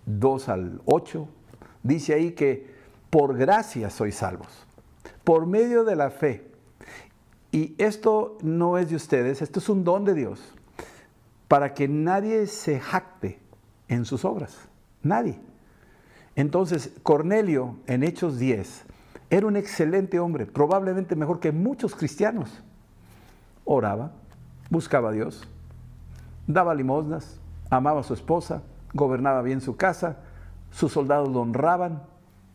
[0.06, 1.28] 2 al 8,
[1.82, 2.74] dice ahí que
[3.10, 4.66] por gracia sois salvos,
[5.24, 6.55] por medio de la fe.
[7.56, 10.52] Y esto no es de ustedes, esto es un don de Dios,
[11.48, 13.40] para que nadie se jacte
[13.88, 14.68] en sus obras,
[15.02, 15.40] nadie.
[16.34, 18.84] Entonces, Cornelio en Hechos 10
[19.30, 22.62] era un excelente hombre, probablemente mejor que muchos cristianos.
[23.64, 24.12] Oraba,
[24.68, 25.48] buscaba a Dios,
[26.46, 27.40] daba limosnas,
[27.70, 30.18] amaba a su esposa, gobernaba bien su casa,
[30.70, 32.02] sus soldados lo honraban,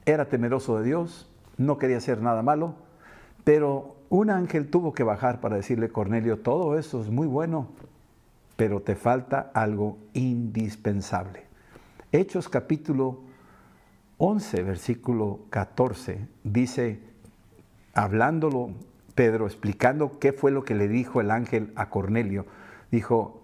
[0.06, 2.76] era temeroso de Dios, no quería hacer nada malo,
[3.44, 7.70] pero un ángel tuvo que bajar para decirle, Cornelio, todo eso es muy bueno,
[8.58, 11.46] pero te falta algo indispensable.
[12.12, 13.22] Hechos capítulo
[14.18, 17.00] 11, versículo 14, dice,
[17.94, 18.72] hablándolo
[19.16, 22.46] Pedro, explicando qué fue lo que le dijo el ángel a Cornelio,
[22.92, 23.42] dijo,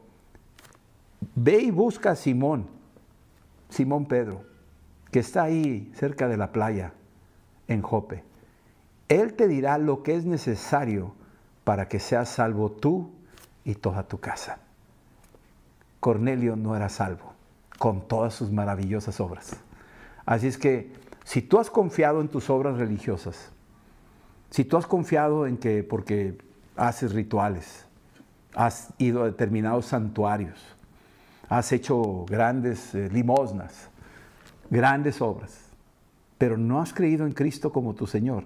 [1.33, 2.67] ve y busca a Simón,
[3.69, 4.43] Simón Pedro,
[5.11, 6.91] que está ahí cerca de la playa
[7.69, 8.26] en Jope
[9.09, 11.13] él te dirá lo que es necesario
[11.63, 13.11] para que seas salvo tú
[13.63, 14.59] y toda tu casa.
[15.99, 17.33] Cornelio no era salvo
[17.77, 19.57] con todas sus maravillosas obras.
[20.25, 20.91] Así es que
[21.23, 23.51] si tú has confiado en tus obras religiosas,
[24.49, 26.37] si tú has confiado en que porque
[26.75, 27.85] haces rituales,
[28.55, 30.57] has ido a determinados santuarios,
[31.49, 33.89] has hecho grandes eh, limosnas,
[34.69, 35.69] grandes obras,
[36.37, 38.45] pero no has creído en Cristo como tu Señor,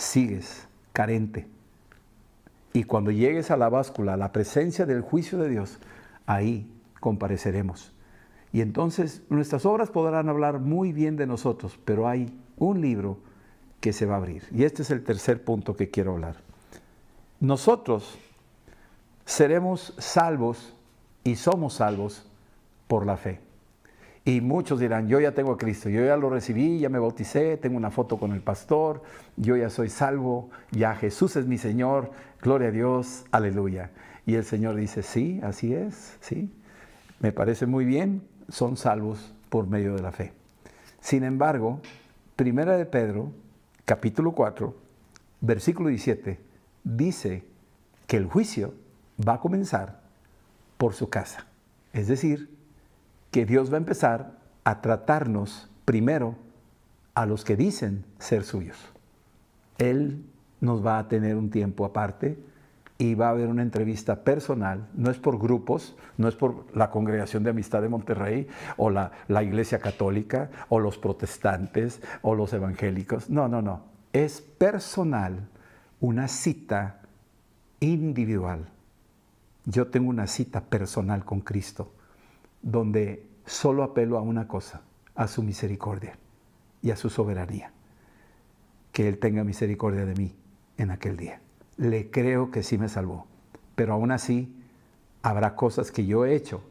[0.00, 1.46] sigues carente.
[2.72, 5.78] Y cuando llegues a la báscula, a la presencia del juicio de Dios,
[6.26, 6.70] ahí
[7.00, 7.92] compareceremos.
[8.52, 13.18] Y entonces nuestras obras podrán hablar muy bien de nosotros, pero hay un libro
[13.80, 14.44] que se va a abrir.
[14.52, 16.36] Y este es el tercer punto que quiero hablar.
[17.40, 18.18] nosotros
[19.24, 20.74] seremos salvos
[21.24, 22.26] y somos salvos
[22.88, 23.40] por la fe.
[24.24, 27.56] Y muchos dirán, yo ya tengo a Cristo, yo ya lo recibí, ya me bauticé,
[27.56, 29.02] tengo una foto con el pastor,
[29.36, 32.10] yo ya soy salvo, ya Jesús es mi Señor,
[32.42, 33.90] gloria a Dios, aleluya.
[34.26, 36.52] Y el Señor dice, sí, así es, sí,
[37.20, 40.32] me parece muy bien, son salvos por medio de la fe.
[41.00, 41.80] Sin embargo,
[42.36, 43.32] Primera de Pedro,
[43.86, 44.74] capítulo 4,
[45.40, 46.38] versículo 17,
[46.84, 47.44] dice
[48.06, 48.74] que el juicio
[49.26, 50.00] va a comenzar
[50.76, 51.46] por su casa.
[51.92, 52.59] Es decir,
[53.30, 56.36] que Dios va a empezar a tratarnos primero
[57.14, 58.76] a los que dicen ser suyos.
[59.78, 60.24] Él
[60.60, 62.38] nos va a tener un tiempo aparte
[62.98, 66.90] y va a haber una entrevista personal, no es por grupos, no es por la
[66.90, 72.52] Congregación de Amistad de Monterrey o la, la, Iglesia Católica o los protestantes o los
[72.52, 75.48] evangélicos, no, no, no, es personal,
[75.98, 77.00] una cita
[77.80, 78.68] individual.
[79.64, 81.92] Yo tengo una cita personal con Cristo
[82.62, 84.82] donde solo apelo a una cosa,
[85.14, 86.18] a su misericordia
[86.82, 87.72] y a su soberanía.
[88.92, 90.34] Que Él tenga misericordia de mí
[90.76, 91.40] en aquel día.
[91.76, 93.26] Le creo que sí me salvó,
[93.74, 94.56] pero aún así
[95.22, 96.62] habrá cosas que yo he hecho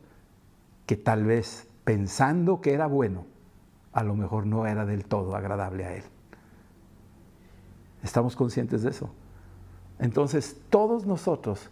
[0.85, 3.25] que tal vez pensando que era bueno,
[3.93, 6.03] a lo mejor no era del todo agradable a Él.
[8.03, 9.11] ¿Estamos conscientes de eso?
[9.99, 11.69] Entonces todos nosotros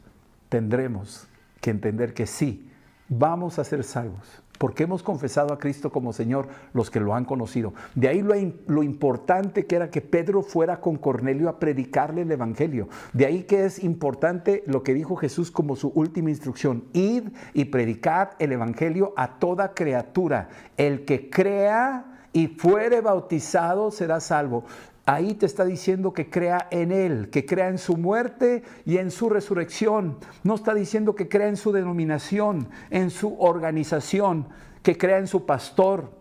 [0.49, 1.27] tendremos
[1.61, 2.66] que entender que sí,
[3.09, 7.25] vamos a ser salvos, porque hemos confesado a Cristo como Señor los que lo han
[7.25, 7.73] conocido.
[7.95, 12.89] De ahí lo, importante que era que Pedro fuera con Cornelio a predicarle el Evangelio.
[13.13, 17.65] De ahí que es importante lo que dijo Jesús como su última instrucción, id y
[17.65, 20.49] predicar el Evangelio a toda criatura.
[20.77, 24.65] El que crea y fuere bautizado será salvo
[25.07, 29.09] ahí te está diciendo que crea en Él, que crea en su muerte y en
[29.09, 30.17] su resurrección.
[30.43, 34.47] No está diciendo que crea en su denominación, en su organización,
[34.83, 36.11] que crea en su pastor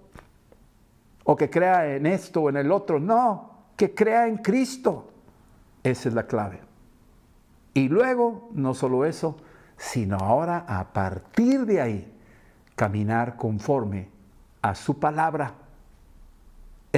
[1.24, 3.01] o que crea en esto o en el otro.
[3.01, 5.11] No, que crea en Cristo.
[5.82, 6.61] Esa es la clave.
[7.74, 9.37] Y luego, no solo eso,
[9.76, 12.12] sino ahora a partir de ahí,
[12.76, 14.11] caminar conforme
[14.62, 15.55] a su palabra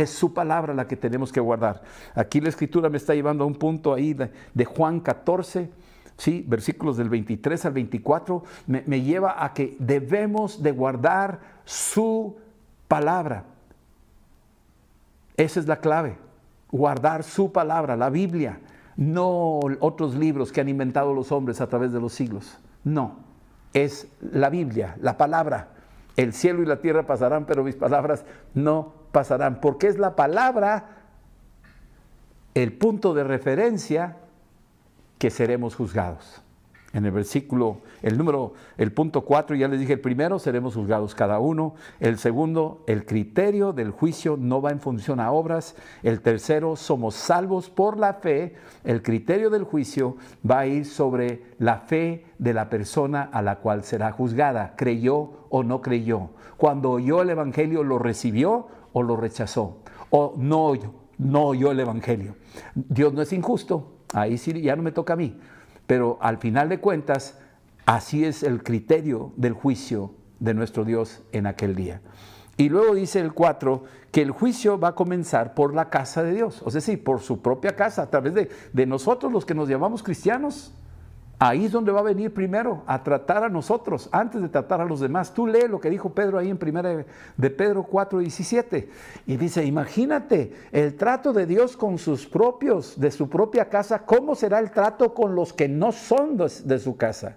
[0.02, 1.82] es su palabra la que tenemos que guardar.
[2.14, 5.70] Aquí la escritura me está llevando a un punto ahí de, Juan 14,
[6.16, 6.44] ¿sí?
[6.46, 12.36] versículos del 23 al 24, me, me lleva a que debemos de guardar su
[12.86, 13.44] palabra.
[15.36, 16.16] Esa es la clave,
[16.70, 18.60] guardar su palabra, la Biblia,
[18.96, 22.58] no otros libros que han inventado los hombres a través de los siglos.
[22.84, 23.16] No,
[23.72, 25.77] es la Biblia, la palabra.
[26.18, 30.96] El cielo y la tierra pasarán, pero mis palabras no pasarán, porque es la palabra
[32.54, 34.16] el punto de referencia
[35.18, 36.42] que seremos juzgados.
[36.94, 41.14] En el versículo, el número, el punto 4, ya les dije, el primero, seremos juzgados
[41.14, 41.74] cada uno.
[42.00, 45.76] El segundo, el criterio del juicio no va en función a obras.
[46.02, 48.54] El tercero, somos salvos por la fe.
[48.84, 50.16] El criterio del juicio
[50.48, 54.74] va a ir sobre la fe de la persona a la cual será juzgada.
[54.76, 56.30] ¿Creyó o no creyó?
[56.56, 59.78] Cuando oyó el Evangelio, ¿lo recibió o lo rechazó,
[60.10, 60.72] o no,
[61.18, 62.36] no oyó el Evangelio.
[62.74, 65.38] Dios no es injusto, ahí sí ya no me toca a mí,
[65.88, 67.38] pero al final de cuentas,
[67.86, 72.02] así es el criterio del juicio de nuestro Dios en aquel día.
[72.58, 76.34] Y luego dice el 4 que el juicio va a comenzar por la casa de
[76.34, 79.54] Dios, o sea, sí, por su propia casa, a través de, de nosotros los que
[79.54, 80.74] nos llamamos cristianos.
[81.40, 84.84] Ahí es donde va a venir primero a tratar a nosotros antes de tratar a
[84.84, 85.32] los demás.
[85.32, 87.04] Tú lee lo que dijo Pedro ahí en primera
[87.36, 88.88] de Pedro 4, 17.
[89.26, 94.34] Y dice, imagínate el trato de Dios con sus propios, de su propia casa, ¿cómo
[94.34, 97.36] será el trato con los que no son de su casa?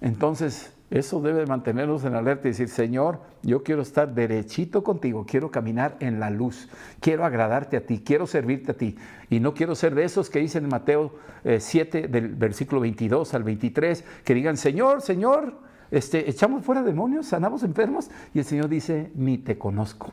[0.00, 5.50] Entonces, eso debe mantenernos en alerta y decir, Señor, yo quiero estar derechito contigo, quiero
[5.52, 6.68] caminar en la luz,
[6.98, 8.96] quiero agradarte a ti, quiero servirte a ti.
[9.30, 11.14] Y no quiero ser de esos que dicen en Mateo
[11.58, 15.54] 7, eh, del versículo 22 al 23, que digan, Señor, Señor,
[15.92, 18.10] este, echamos fuera demonios, sanamos enfermos.
[18.34, 20.12] Y el Señor dice, ni te conozco.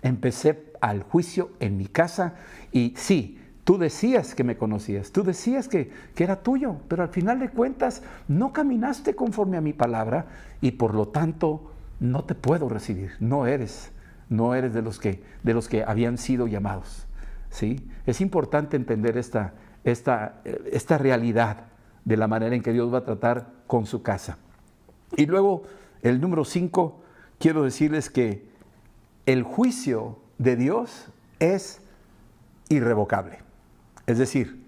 [0.00, 2.34] Empecé al juicio en mi casa
[2.72, 7.40] y sí, Tú decías que me conocías, tú decías que, era tuyo, pero al final
[7.40, 10.26] de cuentas no caminaste conforme a mi palabra
[10.60, 13.90] y por lo tanto no te puedo recibir, no eres,
[14.28, 17.06] no eres de los que, de los que habían sido llamados.
[17.48, 17.88] ¿sí?
[18.04, 21.64] Es importante entender esta, esta, esta realidad
[22.04, 24.36] de la manera en que Dios va a tratar con su casa.
[25.16, 25.62] Y luego,
[26.02, 27.00] el número 5,
[27.38, 28.46] quiero decirles que
[29.24, 31.08] el juicio de Dios
[31.38, 31.80] es
[32.68, 33.43] irrevocable.
[34.06, 34.62] Es decir,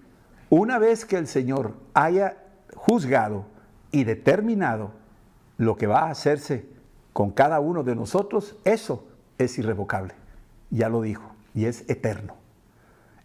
[0.49, 2.37] Una vez que el Señor haya
[2.73, 3.45] juzgado
[3.91, 4.91] y determinado
[5.57, 6.65] lo que va a hacerse
[7.11, 9.05] con cada uno de nosotros, eso
[9.37, 10.13] es irrevocable.
[10.69, 12.35] Ya lo dijo, y es eterno.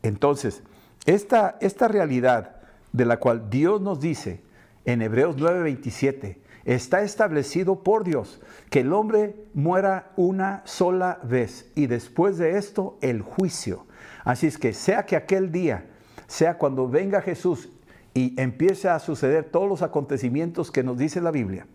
[0.02, 0.62] Entonces,
[1.06, 2.56] esta, esta realidad
[2.92, 4.40] de la cual Dios nos dice
[4.84, 8.40] en Hebreos 9:27, está establecido por Dios
[8.70, 13.86] que el hombre muera una sola vez y después de esto el juicio.
[14.24, 15.86] Así es que sea que aquel día,
[16.32, 17.68] sea cuando venga Jesús
[18.14, 21.66] y empiece a suceder todos los acontecimientos que nos dice la Biblia,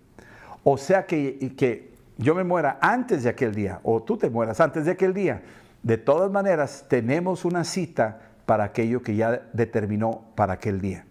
[0.63, 4.59] o sea que, que yo me muera antes de aquel día, o tú te mueras
[4.59, 5.43] antes de aquel día,
[5.83, 11.05] de todas maneras tenemos una cita para aquello que ya determinó para aquel día.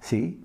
[0.00, 0.40] ¿Sí?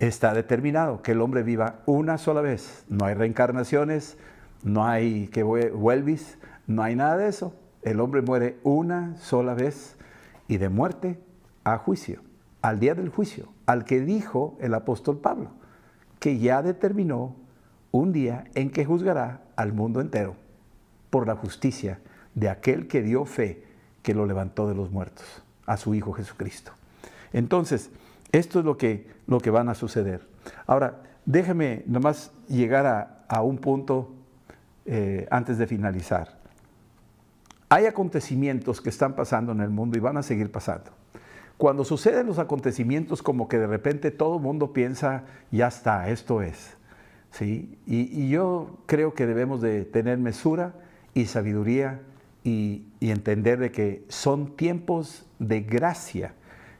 [0.00, 2.84] está determinado que el hombre viva una sola vez.
[2.88, 4.16] No hay reencarnaciones,
[4.64, 7.54] no hay que vuelvis, no hay nada de eso.
[7.82, 9.96] El hombre muere una sola vez
[10.48, 11.20] y de muerte
[11.64, 12.20] a juicio,
[12.60, 15.50] al día del juicio, al que dijo el apóstol Pablo,
[16.18, 17.36] que ya determinó
[17.90, 20.36] un día en que juzgará al mundo entero
[21.10, 22.00] por la justicia
[22.34, 23.64] de aquel que dio fe,
[24.02, 26.72] que lo levantó de los muertos, a su Hijo Jesucristo.
[27.32, 27.90] Entonces,
[28.32, 30.26] esto es lo que, lo que van a suceder.
[30.66, 34.12] Ahora, déjeme nomás llegar a, un punto
[34.86, 36.41] eh, antes de finalizar.
[37.72, 40.90] Hay acontecimientos que están pasando en el mundo y van a seguir pasando.
[41.56, 46.42] Cuando suceden los acontecimientos, como que de repente todo el mundo piensa, ya está, esto
[46.42, 46.76] es.
[47.30, 47.78] ¿Sí?
[47.86, 50.74] Y, yo creo que debemos de tener mesura
[51.14, 52.02] y sabiduría
[52.44, 56.34] y, y entender de que son tiempos de gracia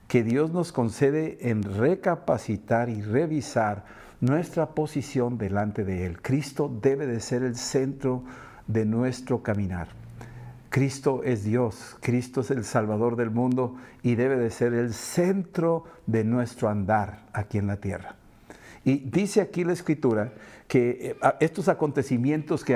[0.09, 3.87] que Dios nos concede en recapacitar y revisar
[4.21, 6.21] nuestra posición delante de Él.
[6.21, 8.25] Cristo debe de ser el centro
[8.67, 10.02] de nuestro caminar.
[10.73, 15.85] Cristo es Dios, Cristo es el Salvador del mundo y debe de ser el centro
[16.07, 18.17] de nuestro andar aquí en la tierra.
[18.85, 20.33] Y dice aquí la escritura
[20.67, 22.75] que eh, estos acontecimientos que,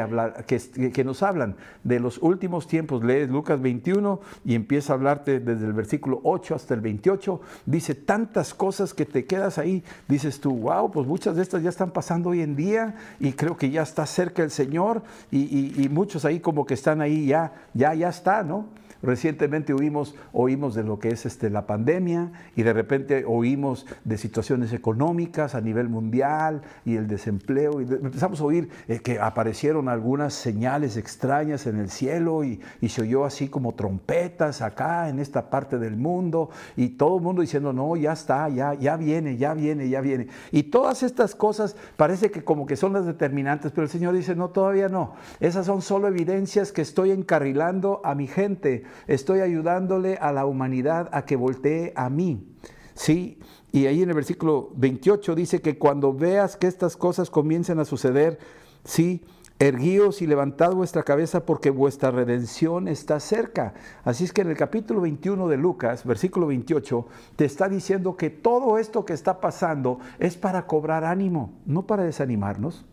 [0.92, 5.66] que, nos hablan de los últimos tiempos, lees Lucas 21 y empieza a hablarte desde
[5.66, 10.54] el versículo 8 hasta el 28, dice tantas cosas que te quedas ahí, dices tú,
[10.54, 13.82] wow, pues muchas de estas ya están pasando hoy en día y creo que ya
[13.82, 18.10] está cerca el Señor y, y muchos ahí como que están ahí ya, ya, ya
[18.10, 18.66] está, ¿no?
[19.02, 24.16] Recientemente oímos, oímos de lo que es este, la pandemia y de repente oímos de
[24.16, 27.80] situaciones económicas a nivel mundial y el desempleo.
[27.80, 32.88] Y empezamos a oír eh, que aparecieron algunas señales extrañas en el cielo y, y,
[32.88, 37.42] se oyó así como trompetas acá en esta parte del mundo y todo el mundo
[37.42, 40.28] diciendo, no, ya está, ya, ya viene, ya viene, ya viene.
[40.52, 44.34] Y todas estas cosas parece que como que son las determinantes, pero el Señor dice,
[44.34, 45.14] no, todavía no.
[45.40, 51.08] Esas son solo evidencias que estoy encarrilando a mi gente estoy ayudándole a la humanidad
[51.12, 52.46] a que voltee a mí.
[52.94, 53.38] ¿Sí?
[53.72, 57.84] Y ahí en el versículo 28 dice que cuando veas que estas cosas comiencen a
[57.84, 58.38] suceder,
[58.84, 59.22] sí,
[59.58, 63.74] erguíos y levantad vuestra cabeza porque vuestra redención está cerca.
[64.04, 67.06] Así es que en el capítulo 21 de Lucas, versículo 28,
[67.36, 72.04] te está diciendo que todo esto que está pasando es para cobrar ánimo, no para
[72.04, 72.84] desanimarnos,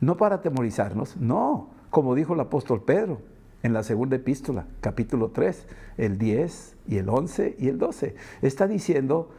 [0.00, 3.31] no para atemorizarnos, no, como dijo el apóstol Pedro
[3.62, 5.66] en la segunda epístola, capítulo 3,
[5.98, 8.14] el 10 y el 11 y el 12.
[8.42, 9.30] Está diciendo,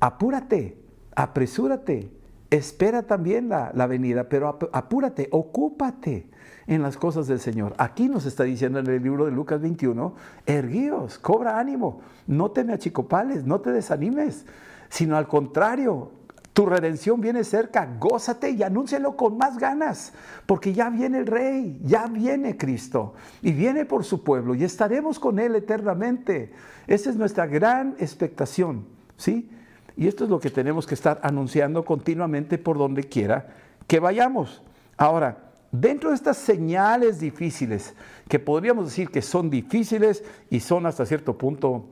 [0.00, 0.76] apúrate,
[1.14, 2.10] apresúrate,
[2.50, 6.26] espera también la, venida, pero apúrate, ocúpate
[6.66, 7.74] en las cosas del Señor.
[7.78, 10.14] Aquí nos está diciendo en el libro de Lucas 21,
[10.46, 14.46] erguíos, cobra ánimo, no te me achicopales, no te desanimes,
[14.88, 16.12] sino al contrario,
[16.52, 20.12] tu redención viene cerca, gózate y anúncialo con más ganas,
[20.44, 25.18] porque ya viene el Rey, ya viene Cristo y viene por su pueblo y estaremos
[25.18, 26.52] con Él eternamente.
[26.86, 28.84] Esa es nuestra gran expectación,
[29.16, 29.48] ¿sí?
[29.96, 33.48] Y esto es lo que tenemos que estar anunciando continuamente por donde quiera
[33.86, 34.62] que vayamos.
[34.98, 37.94] Ahora, dentro de estas señales difíciles,
[38.28, 41.86] que podríamos decir que son difíciles y son hasta cierto punto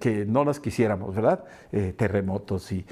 [0.00, 1.44] que no las quisiéramos, ¿verdad?
[1.72, 2.86] Eh, terremotos y,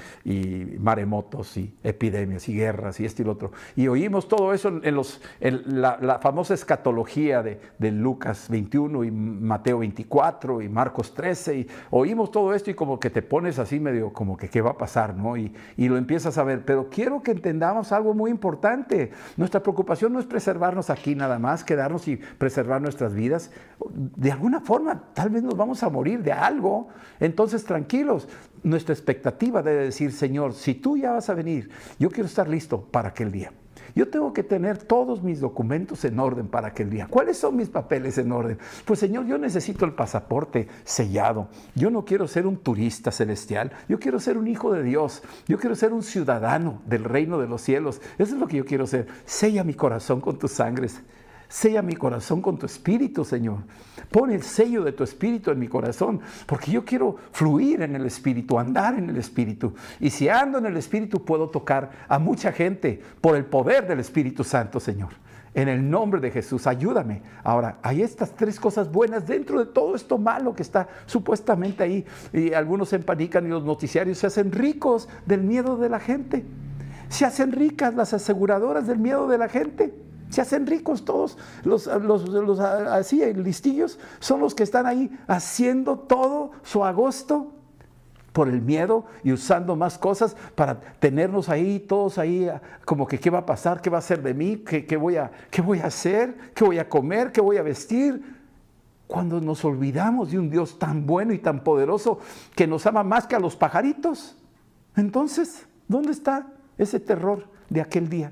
[0.79, 3.51] maremotos y epidemias y guerras y esto y lo otro.
[3.75, 10.61] Y oímos todo eso en, los, la, famosa escatología de, Lucas 21 y Mateo 24
[10.61, 11.57] y Marcos 13.
[11.57, 14.71] Y oímos todo esto y como que te pones así medio como que qué va
[14.71, 15.37] a pasar, ¿no?
[15.37, 16.65] Y, y lo empiezas a ver.
[16.65, 19.11] Pero quiero que entendamos algo muy importante.
[19.37, 23.51] Nuestra preocupación no es preservarnos aquí nada más, quedarnos y preservar nuestras vidas.
[23.93, 26.72] De alguna forma, tal vez nos vamos a morir de algo
[27.19, 28.27] entonces tranquilos,
[28.63, 31.69] nuestra expectativa debe decir, Señor, si tú ya vas a venir,
[31.99, 33.51] yo quiero estar listo para aquel día.
[33.95, 37.07] Yo tengo que tener todos mis documentos en orden para aquel día.
[37.07, 38.57] ¿Cuáles son mis papeles en orden?
[38.85, 41.49] Pues Señor, yo necesito el pasaporte sellado.
[41.75, 43.71] Yo no quiero ser un turista celestial.
[43.87, 45.21] Yo quiero ser un hijo de Dios.
[45.47, 48.01] Yo quiero ser un ciudadano del reino de los cielos.
[48.17, 49.07] Eso es lo que yo quiero ser.
[49.25, 50.99] Sella mi corazón con tus sangres.
[51.53, 53.59] Sella mi corazón con tu espíritu, Señor.
[54.09, 58.07] Pon el sello de tu espíritu en mi corazón, porque yo quiero fluir en el
[58.07, 59.71] espíritu, andar en el espíritu.
[59.99, 63.99] Y si ando en el espíritu, puedo tocar a mucha gente por el poder del
[63.99, 65.09] Espíritu Santo, Señor.
[65.53, 67.21] En el nombre de Jesús, ayúdame.
[67.43, 72.03] Ahora, hay estas tres cosas buenas dentro de todo esto malo que está supuestamente ahí.
[72.33, 76.43] Y algunos se empanican y los noticiarios se hacen ricos del miedo de la gente.
[77.09, 79.93] Se hacen ricas las aseguradoras del miedo de la gente.
[80.33, 86.53] Se hacen ricos todos los, los, así, listillos, son los que están ahí haciendo todo
[86.63, 87.51] su agosto
[88.31, 92.49] por el miedo y usando más cosas para tenernos ahí, todos ahí,
[92.83, 95.29] como que qué va a pasar, qué va a ser de mí, qué, voy, a,
[95.51, 98.41] qué voy a hacer, qué voy a comer, qué voy a vestir.
[99.05, 102.17] Cuando nos olvidamos de un Dios tan bueno y tan poderoso
[102.55, 104.35] que nos ama más que a los pajaritos.
[104.95, 106.47] Entonces, ¿dónde está
[106.79, 108.31] ese terror de aquel día?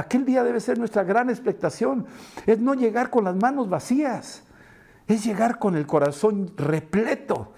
[0.00, 2.06] Aquel día debe ser nuestra gran expectación.
[2.46, 4.42] Es no llegar con las manos vacías,
[5.06, 7.52] es llegar con el corazón repleto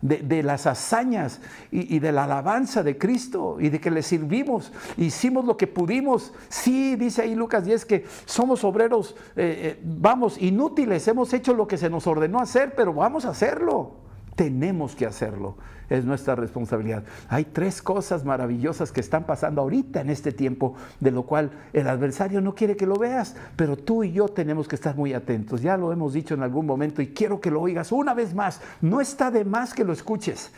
[0.00, 1.40] de, las hazañas
[1.72, 6.32] y, de la alabanza de Cristo y de que le sirvimos, hicimos lo que pudimos.
[6.48, 11.66] Sí, dice ahí Lucas 10 que somos obreros, eh, eh, vamos, inútiles, hemos hecho lo
[11.66, 14.01] que se nos ordenó hacer, pero vamos a hacerlo.
[14.34, 15.56] Tenemos que hacerlo,
[15.90, 17.04] es nuestra responsabilidad.
[17.28, 21.86] Hay tres cosas maravillosas que están pasando ahorita en este tiempo, de lo cual el
[21.86, 25.60] adversario no quiere que lo veas, pero tú y yo tenemos que estar muy atentos.
[25.60, 28.60] Ya lo hemos dicho en algún momento y quiero que lo oigas una vez más.
[28.80, 30.50] No está de más que lo escuches.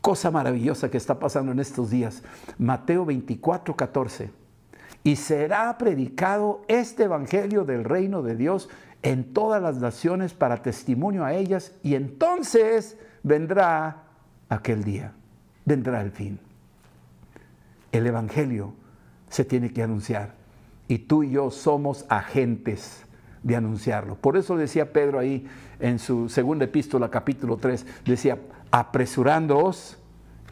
[0.00, 2.22] Cosa maravillosa que está pasando en estos días.
[2.58, 4.30] Mateo 24, 14.
[5.02, 8.70] Y será predicado este evangelio del reino de Dios
[9.04, 14.02] en todas las naciones para testimonio a ellas y entonces vendrá
[14.48, 15.12] aquel día,
[15.66, 16.40] vendrá el fin.
[17.92, 18.72] El Evangelio
[19.28, 20.34] se tiene que anunciar
[20.88, 23.04] y tú y yo somos agentes
[23.42, 24.16] de anunciarlo.
[24.16, 25.46] Por eso decía Pedro ahí
[25.80, 28.38] en su segunda epístola capítulo 3, decía,
[28.70, 29.98] apresurándoos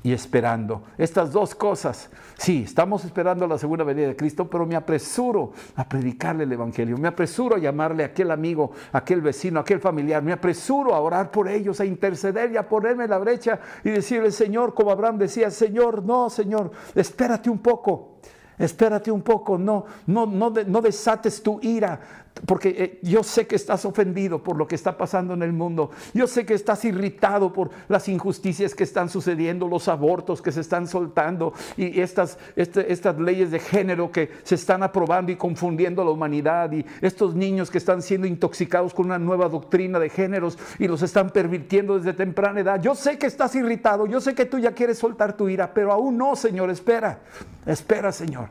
[0.02, 0.82] y esperando.
[0.98, 2.10] Estas dos cosas.
[2.36, 6.98] Sí, estamos esperando la segunda venida de Cristo, pero me apresuro a predicarle el Evangelio.
[6.98, 10.22] Me apresuro a llamarle a aquel amigo, a aquel vecino, a aquel familiar.
[10.22, 13.90] Me apresuro a orar por ellos, a interceder y a ponerme en la brecha y
[13.90, 18.12] decirle, Señor, como Abraham decía, Señor, no, Señor, espérate un poco.
[18.58, 21.98] Espérate un poco, no, no, no, no desates tu ira,
[22.46, 25.90] porque eh, yo sé que estás ofendido por lo que está pasando en el mundo.
[26.12, 30.60] Yo sé que estás irritado por las injusticias que están sucediendo, los abortos que se
[30.60, 36.02] están soltando y estas, este, estas leyes de género que se están aprobando y confundiendo
[36.02, 40.08] a la humanidad y estos niños que están siendo intoxicados con una nueva doctrina de
[40.08, 42.82] géneros y los están pervirtiendo desde temprana edad.
[42.82, 45.92] Yo sé que estás irritado, yo sé que tú ya quieres soltar tu ira, pero
[45.92, 47.20] aún no, Señor, espera,
[47.66, 48.48] espera, Señor.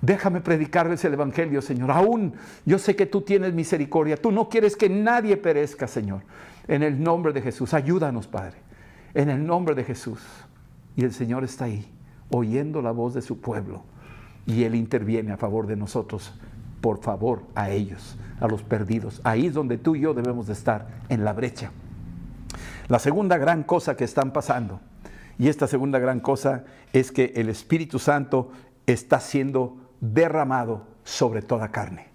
[0.00, 1.90] Déjame predicarles el Evangelio, Señor.
[1.90, 2.34] Aún
[2.64, 4.16] yo sé que tú tienes misericordia.
[4.16, 6.22] Tú no quieres que nadie perezca, Señor.
[6.68, 8.58] En el nombre de Jesús, ayúdanos, Padre.
[9.14, 10.20] En el nombre de Jesús.
[10.96, 11.88] Y el Señor está ahí,
[12.30, 13.82] oyendo la voz de su pueblo.
[14.46, 16.32] Y Él interviene a favor de nosotros.
[16.80, 19.20] Por favor, a ellos, a los perdidos.
[19.24, 21.72] Ahí es donde tú y yo debemos de estar, en la brecha.
[22.86, 24.80] La segunda gran cosa que están pasando,
[25.38, 28.50] y esta segunda gran cosa es que el Espíritu Santo
[28.86, 32.08] está siendo derramado sobre toda carne.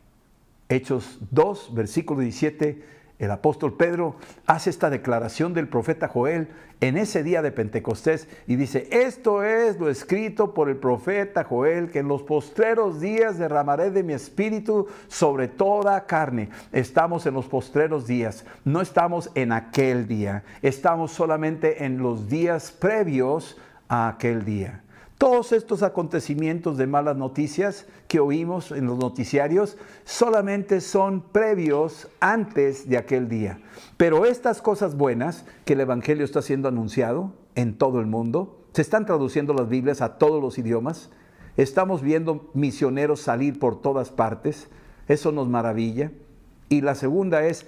[0.69, 2.83] Hechos 2, versículo 17,
[3.19, 4.15] el apóstol Pedro
[4.47, 6.49] hace esta declaración del profeta Joel
[6.81, 11.89] en ese día de Pentecostés y dice, esto es lo escrito por el profeta Joel,
[11.91, 16.49] que en los postreros días derramaré de mi espíritu sobre toda carne.
[16.71, 22.71] Estamos en los postreros días, no estamos en aquel día, estamos solamente en los días
[22.71, 23.57] previos
[23.87, 24.82] a aquel día.
[25.23, 32.89] Todos estos acontecimientos de malas noticias que oímos en los noticiarios solamente son previos antes
[32.89, 33.61] de aquel día.
[33.95, 38.81] Pero estas cosas buenas que el Evangelio está siendo anunciado en todo el mundo, se
[38.81, 41.09] están traduciendo las Biblias a todos los idiomas,
[41.55, 44.67] estamos viendo misioneros salir por todas partes,
[45.07, 46.11] eso nos maravilla.
[46.67, 47.65] Y la segunda es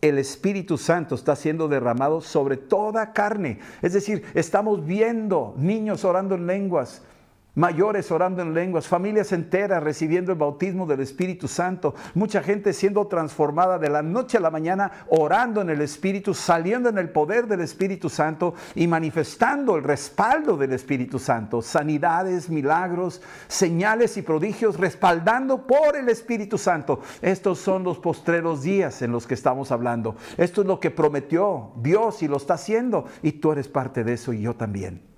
[0.00, 3.60] el Espíritu Santo está siendo derramado sobre toda carne.
[3.82, 7.02] Es decir, estamos viendo niños orando en lenguas,
[7.56, 13.06] mayores orando en lenguas, familias enteras recibiendo el bautismo del Espíritu Santo, mucha gente siendo
[13.08, 17.48] transformada de la noche a la mañana, orando en el Espíritu, saliendo en el poder
[17.48, 24.78] del Espíritu Santo y manifestando el respaldo del Espíritu Santo, sanidades, milagros, señales y prodigios,
[24.78, 27.00] respaldando por el Espíritu Santo.
[27.22, 30.16] Estos son los postreros días en los que estamos hablando.
[30.36, 34.12] Esto es lo que prometió Dios y lo está haciendo y tú eres parte de
[34.12, 35.15] eso y yo también.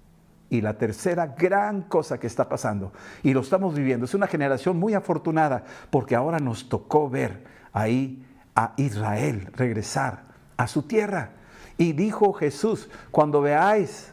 [0.50, 2.92] Y la tercera gran cosa que está pasando,
[3.22, 8.24] y lo estamos viviendo, es una generación muy afortunada porque ahora nos tocó ver ahí
[8.54, 10.22] a Israel regresar
[10.56, 11.30] a su tierra.
[11.76, 14.12] Y dijo Jesús, cuando veáis,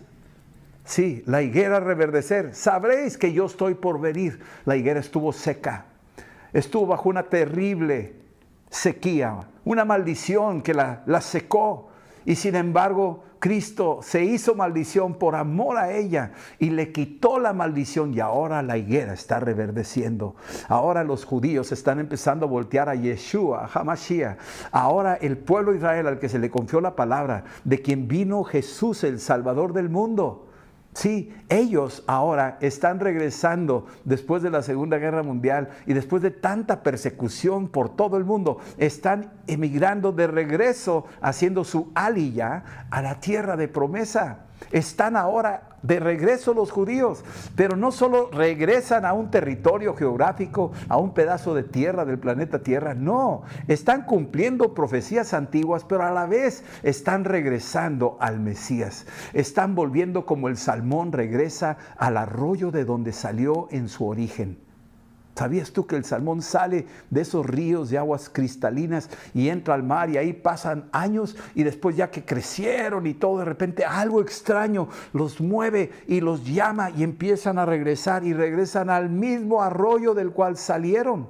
[0.84, 4.40] sí, la higuera reverdecer, sabréis que yo estoy por venir.
[4.66, 5.86] La higuera estuvo seca,
[6.54, 8.14] estuvo bajo una terrible
[8.70, 11.90] sequía, una maldición que la, la secó.
[12.26, 17.54] Y sin embargo, Cristo se hizo maldición por amor a ella y le quitó la
[17.54, 20.36] maldición y ahora la higuera está reverdeciendo.
[20.68, 24.40] Ahora los judíos están empezando a voltear a Yeshua, a Hamashiach.
[24.72, 28.44] Ahora el pueblo de Israel al que se le confió la palabra de quien vino
[28.44, 30.45] Jesús, el Salvador del mundo
[30.96, 36.84] Sí, ellos ahora están regresando después de la Segunda Guerra Mundial y después de tanta
[36.84, 43.58] persecución por todo el mundo, están emigrando de regreso, haciendo su aliyah a la tierra
[43.58, 44.46] de promesa.
[44.76, 47.24] Están ahora de regreso los judíos,
[47.56, 52.60] pero no solo regresan a un territorio geográfico, a un pedazo de tierra del planeta
[52.60, 59.76] Tierra, no, están cumpliendo profecías antiguas, pero a la vez están regresando al Mesías, están
[59.76, 64.65] volviendo como el salmón regresa al arroyo de donde salió en su origen.
[65.36, 69.84] ¿Sabías tú que el salmón sale de esos ríos de aguas cristalinas y entra al
[69.84, 74.22] mar y ahí pasan años y después ya que crecieron y todo, de repente algo
[74.22, 80.14] extraño los mueve y los llama y empiezan a regresar y regresan al mismo arroyo
[80.14, 81.28] del cual salieron?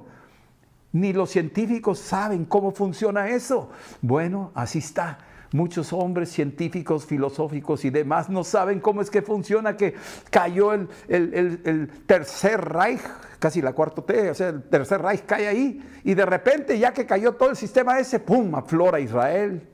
[0.92, 3.70] Ni los científicos saben cómo funciona eso.
[4.02, 5.18] Bueno, así está.
[5.52, 9.94] Muchos hombres científicos, filosóficos y demás no saben cómo es que funciona, que
[10.30, 13.02] cayó el, el tercer Reich
[13.38, 16.92] casi la cuarta T, o sea, el tercer Reich cae ahí, y de repente, ya
[16.92, 19.68] que cayó todo el sistema ese, ¡pum!, aflora Israel.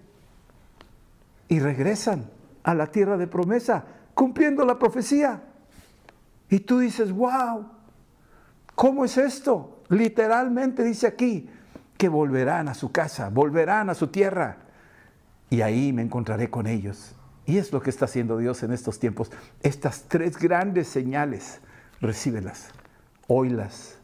[1.48, 2.30] Y regresan
[2.62, 5.42] a la tierra de promesa, cumpliendo la profecía.
[6.48, 7.66] Y tú dices, wow,
[8.74, 9.82] ¿cómo es esto?
[9.88, 11.48] Literalmente dice aquí
[11.96, 14.58] que volverán a su casa, volverán a su tierra.
[15.52, 17.14] Y ahí me encontraré con ellos.
[17.44, 19.30] Y es lo que está haciendo Dios en estos tiempos.
[19.62, 21.60] Estas tres grandes señales,
[22.00, 22.70] recíbelas
[23.26, 23.98] oílas,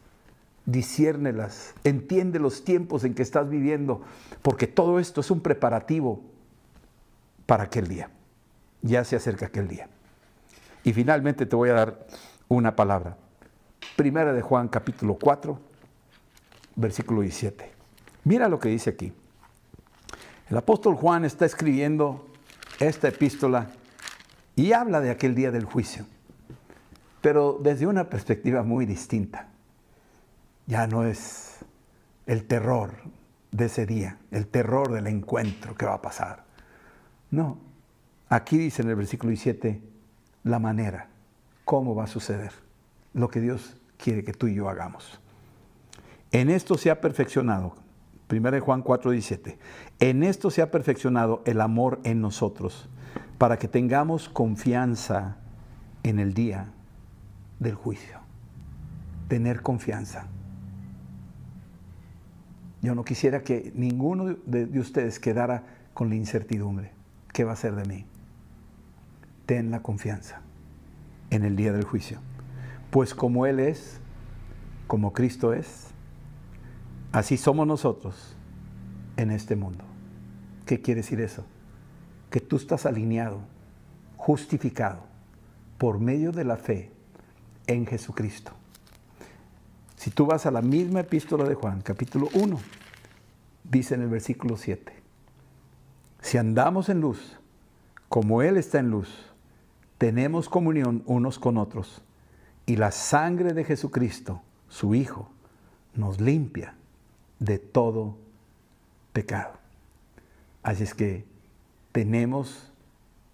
[0.67, 4.03] disciérnelas, entiende los tiempos en que estás viviendo,
[4.43, 6.21] porque todo esto es un preparativo
[7.47, 8.11] para aquel día.
[8.83, 9.89] Ya se acerca aquel día.
[10.83, 12.07] Y finalmente te voy a dar
[12.47, 13.17] una palabra.
[13.95, 15.59] Primera de Juan capítulo 4,
[16.75, 17.71] versículo 17.
[18.23, 19.13] Mira lo que dice aquí.
[20.49, 22.27] El apóstol Juan está escribiendo
[22.79, 23.69] esta epístola
[24.55, 26.05] y habla de aquel día del juicio
[27.21, 29.47] pero desde una perspectiva muy distinta.
[30.67, 31.57] Ya no es
[32.25, 32.93] el terror
[33.51, 36.45] de ese día, el terror del encuentro que va a pasar.
[37.31, 37.57] No,
[38.29, 39.81] aquí dice en el versículo 17
[40.43, 41.09] la manera,
[41.65, 42.51] cómo va a suceder,
[43.13, 45.19] lo que Dios quiere que tú y yo hagamos.
[46.31, 47.75] En esto se ha perfeccionado,
[48.31, 49.57] 1 Juan 4, 17,
[49.99, 52.89] en esto se ha perfeccionado el amor en nosotros,
[53.37, 55.37] para que tengamos confianza
[56.03, 56.71] en el día
[57.59, 58.19] del juicio.
[59.27, 60.27] Tener confianza.
[62.81, 66.91] Yo no quisiera que ninguno de, ustedes quedara con la incertidumbre.
[67.33, 68.05] ¿Qué va a ser de mí?
[69.45, 70.41] Ten la confianza
[71.29, 72.19] en el día del juicio.
[72.89, 73.99] Pues como Él es,
[74.87, 75.87] como Cristo es,
[77.11, 78.35] así somos nosotros
[79.17, 79.88] en este mundo.
[80.69, 81.43] ¿Qué quiere decir eso?
[82.29, 83.39] Que tú estás alineado,
[84.17, 84.99] justificado
[85.79, 86.91] por medio de la fe
[87.65, 88.51] en Jesucristo.
[89.95, 92.59] Si tú vas a la misma epístola de Juan, capítulo 1,
[93.63, 94.93] dice en el versículo 7,
[96.21, 97.39] si andamos en luz,
[98.07, 99.09] como Él está en luz,
[99.97, 102.03] tenemos comunión unos con otros,
[102.67, 105.31] y la sangre de Jesucristo, su Hijo,
[105.95, 106.75] nos limpia
[107.39, 108.17] de todo
[109.13, 109.58] pecado.
[110.63, 111.25] Así es que
[111.91, 112.71] tenemos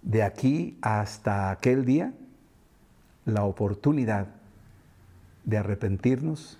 [0.01, 2.13] de aquí hasta aquel día
[3.25, 4.27] la oportunidad
[5.43, 6.59] de arrepentirnos,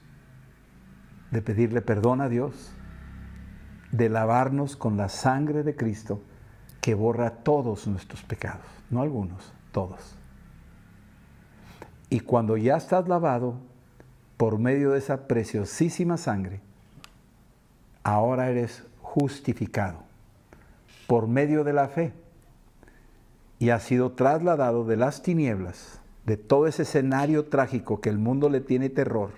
[1.31, 2.71] de pedirle perdón a Dios,
[3.91, 6.21] de lavarnos con la sangre de Cristo
[6.81, 10.15] que borra todos nuestros pecados, no algunos, todos.
[12.09, 13.55] Y cuando ya estás lavado
[14.37, 16.61] por medio de esa preciosísima sangre,
[18.03, 20.04] ahora eres justificado
[21.07, 22.13] por medio de la fe
[23.59, 28.49] y has sido trasladado de las tinieblas, de todo ese escenario trágico que el mundo
[28.49, 29.31] le tiene terror,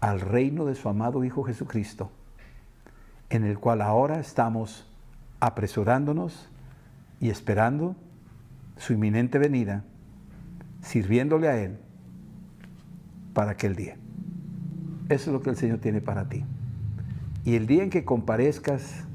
[0.00, 2.10] al reino de su amado Hijo Jesucristo,
[3.30, 4.86] en el cual ahora estamos
[5.40, 6.48] apresurándonos
[7.20, 7.96] y esperando
[8.76, 9.84] su inminente venida,
[10.82, 11.78] sirviéndole a Él
[13.32, 13.96] para aquel día.
[15.08, 16.44] Eso es lo que el Señor tiene para ti.
[17.44, 19.05] Y el día en que comparezcas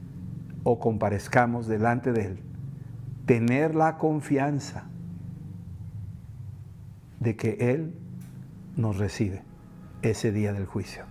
[0.63, 2.39] o comparezcamos delante de Él,
[3.25, 4.85] tener la confianza
[7.19, 7.95] de que Él
[8.75, 9.43] nos recibe
[10.01, 11.05] ese día del juicio.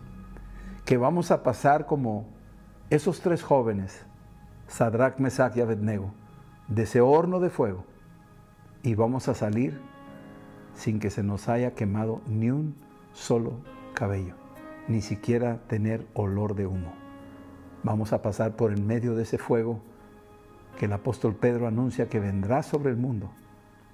[0.84, 2.26] Que vamos a pasar como
[2.90, 4.04] esos tres jóvenes,
[4.66, 6.12] Sadrach, Mesach y Abednego,
[6.68, 7.84] de ese horno de fuego,
[8.82, 9.80] y vamos a salir
[10.74, 12.74] sin que se nos haya quemado ni un
[13.12, 13.60] solo
[13.94, 14.34] cabello,
[14.88, 16.99] ni siquiera tener olor de humo.
[17.82, 19.80] Vamos a pasar por en medio de ese fuego
[20.78, 23.30] que el apóstol Pedro anuncia que vendrá sobre el mundo.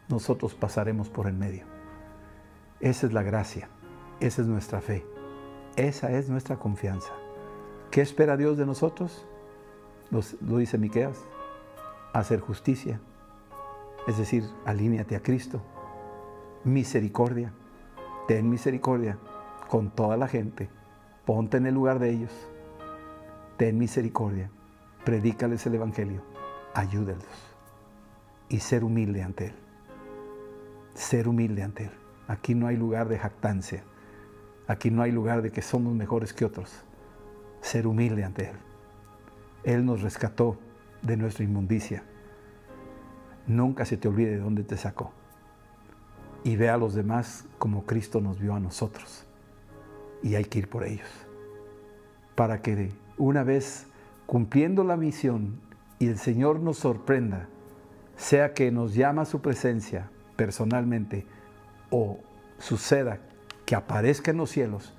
[0.09, 1.64] Nosotros pasaremos por en medio.
[2.80, 3.68] Esa es la gracia,
[4.20, 5.05] esa es nuestra fe,
[5.76, 7.12] esa es nuestra confianza.
[7.91, 9.26] ¿Qué espera Dios de nosotros?
[10.11, 11.18] lo dice Miqueas,
[12.12, 13.01] hacer justicia,
[14.07, 15.61] es decir, alíñate a Cristo.
[16.64, 17.53] Misericordia,
[18.28, 19.18] ten misericordia
[19.68, 20.68] con toda la gente,
[21.24, 22.32] ponte en el lugar de ellos,
[23.57, 24.50] ten misericordia,
[25.04, 26.22] predícales el Evangelio,
[26.74, 27.24] ayúdalos
[28.48, 29.54] y ser humilde ante Él.
[30.94, 31.90] Ser humilde ante Él.
[32.28, 33.84] Aquí no hay lugar de jactancia,
[34.66, 36.82] aquí no hay lugar de que somos mejores que otros.
[37.61, 38.57] Ser humilde ante Él.
[39.64, 40.59] Él nos rescató
[41.02, 42.02] de nuestra inmundicia.
[43.46, 45.12] Nunca se te olvide de dónde te sacó.
[46.44, 49.26] Y ve a los demás como Cristo nos vio a nosotros.
[50.22, 51.09] Y hay que ir por ellos.
[52.34, 53.86] Para que una vez
[54.26, 55.60] cumpliendo la misión
[55.98, 57.48] y el Señor nos sorprenda,
[58.16, 61.26] sea que nos llama a su presencia personalmente
[61.90, 62.18] o
[62.58, 63.18] suceda
[63.64, 64.94] que aparezca en los cielos,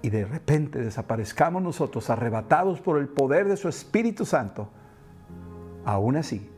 [0.00, 4.70] y de repente desaparezcamos nosotros arrebatados por el poder de su Espíritu Santo,
[5.84, 6.48] aún así,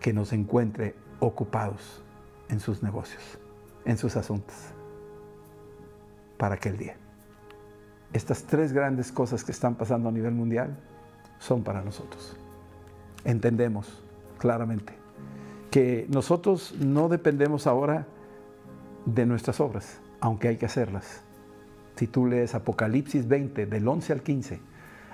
[0.00, 2.02] que nos encuentre ocupados
[2.48, 3.38] en sus negocios,
[3.84, 4.56] en sus asuntos,
[6.38, 6.96] para aquel día.
[8.12, 10.76] Estas tres grandes cosas que están pasando a nivel mundial
[11.38, 12.36] son para nosotros.
[13.24, 14.02] Entendemos
[14.38, 14.94] claramente
[15.70, 18.06] que nosotros no dependemos ahora
[19.04, 21.22] de nuestras obras, aunque hay que hacerlas
[21.96, 24.60] si tú lees Apocalipsis 20, del 11 al 15,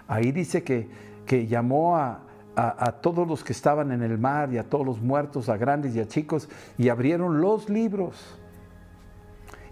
[0.09, 0.89] ahí dice que,
[1.25, 2.23] que llamó a,
[2.57, 5.95] a, todos los que estaban en el mar y a todos los muertos, a grandes
[5.95, 8.37] y a chicos, y abrieron los libros.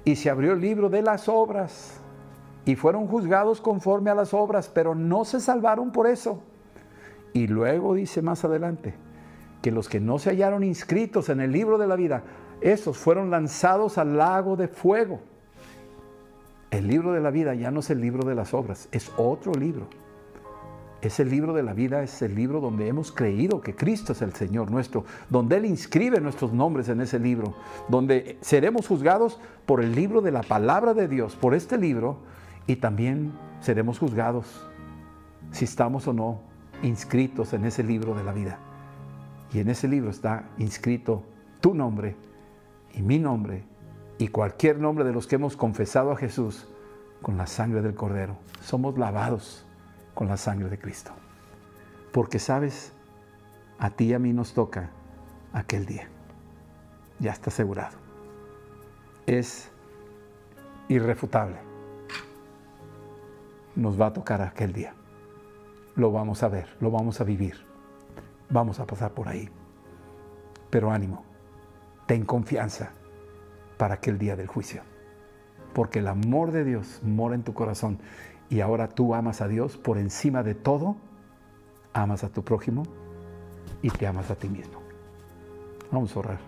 [0.05, 1.99] Y se abrió el libro de las obras.
[2.65, 6.43] Y fueron juzgados conforme a las obras, pero no se salvaron por eso.
[7.33, 8.95] Y luego dice más adelante
[9.63, 12.23] que los que no se hallaron inscritos en el libro de la vida,
[12.61, 15.21] esos fueron lanzados al lago de fuego.
[16.71, 19.53] El libro de la vida ya no es el libro de las obras, es otro
[19.55, 19.89] libro.
[21.03, 24.35] Ese libro de la vida es el libro donde hemos creído que Cristo es el
[24.35, 27.55] Señor nuestro, donde Él inscribe nuestros nombres en ese libro,
[27.89, 32.19] donde seremos juzgados por el libro de la palabra de Dios, por este libro,
[32.71, 34.64] y también seremos juzgados
[35.51, 36.41] si estamos o no
[36.85, 38.59] inscritos en ese libro de la vida.
[39.53, 41.25] Y en ese libro está inscrito
[41.61, 42.14] tu nombre
[42.95, 43.64] y mi nombre
[44.18, 46.68] y cualquier nombre de los que hemos confesado a Jesús
[47.23, 48.37] con la sangre del Cordero.
[48.61, 49.66] Somos lavados
[50.14, 51.11] con la sangre de Cristo.
[52.12, 52.93] Porque sabes,
[53.81, 54.91] a ti y a mí nos toca
[55.53, 56.09] aquel día.
[57.18, 57.97] Ya está asegurado.
[59.27, 59.73] Es
[60.89, 61.70] irrefutable.
[63.81, 64.93] Nos va a tocar aquel día.
[65.97, 67.64] Lo vamos a ver, lo vamos a vivir.
[68.51, 69.49] Vamos a pasar por ahí.
[70.68, 71.24] Pero ánimo,
[72.07, 72.91] ten confianza
[73.78, 74.83] para aquel día del juicio.
[75.72, 78.01] Porque el amor de Dios mora en tu corazón
[78.51, 80.97] y ahora tú amas a Dios por encima de todo,
[81.95, 82.83] amas a tu prójimo
[83.81, 84.83] y te amas a ti mismo.
[85.91, 86.39] Vamos a orar.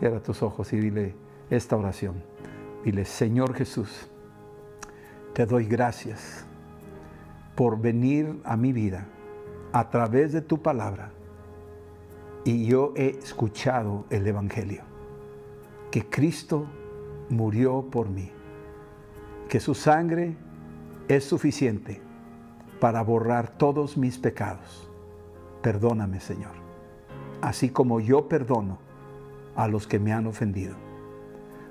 [0.00, 1.14] Cierra tus ojos y dile
[1.48, 2.24] esta oración.
[2.84, 4.09] Dile, Señor Jesús,
[5.40, 6.44] te doy gracias
[7.56, 9.06] por venir a mi vida
[9.72, 11.12] a través de tu palabra
[12.44, 14.82] y yo he escuchado el Evangelio
[15.90, 16.66] que Cristo
[17.30, 18.30] murió por mí,
[19.48, 20.36] que su sangre
[21.08, 22.02] es suficiente
[22.78, 24.90] para borrar todos mis pecados.
[25.62, 26.52] Perdóname, Señor,
[27.40, 28.76] así como yo perdono
[29.56, 30.74] a los que me han ofendido.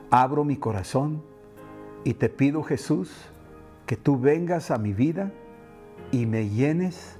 [0.09, 1.21] abro mi corazón
[2.03, 3.31] y te pido Jesús
[3.89, 5.31] que tú vengas a mi vida
[6.11, 7.17] y me llenes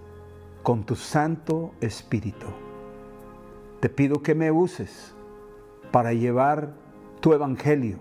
[0.61, 2.45] con tu Santo Espíritu.
[3.79, 5.15] Te pido que me uses
[5.91, 6.75] para llevar
[7.21, 7.97] tu Evangelio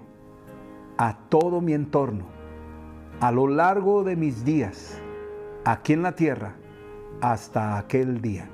[0.99, 2.27] a todo mi entorno,
[3.21, 5.01] a lo largo de mis días,
[5.65, 6.57] aquí en la tierra,
[7.23, 8.51] hasta aquel día.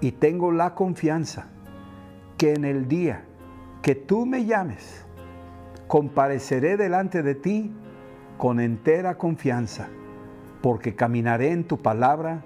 [0.00, 1.48] Y tengo la confianza
[2.38, 3.24] que en el día
[3.82, 5.04] que tú me llames,
[5.88, 7.74] compareceré delante de ti
[8.36, 9.88] con entera confianza,
[10.62, 12.42] porque caminaré en tu palabra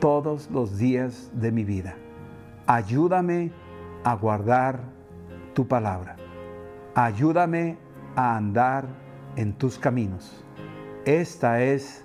[0.00, 1.96] todos los días de mi vida.
[2.66, 3.52] Ayúdame
[4.04, 4.80] a guardar
[5.54, 6.16] tu palabra.
[6.94, 7.78] Ayúdame
[8.16, 8.86] a andar
[9.36, 10.44] en tus caminos.
[11.04, 12.04] Esta es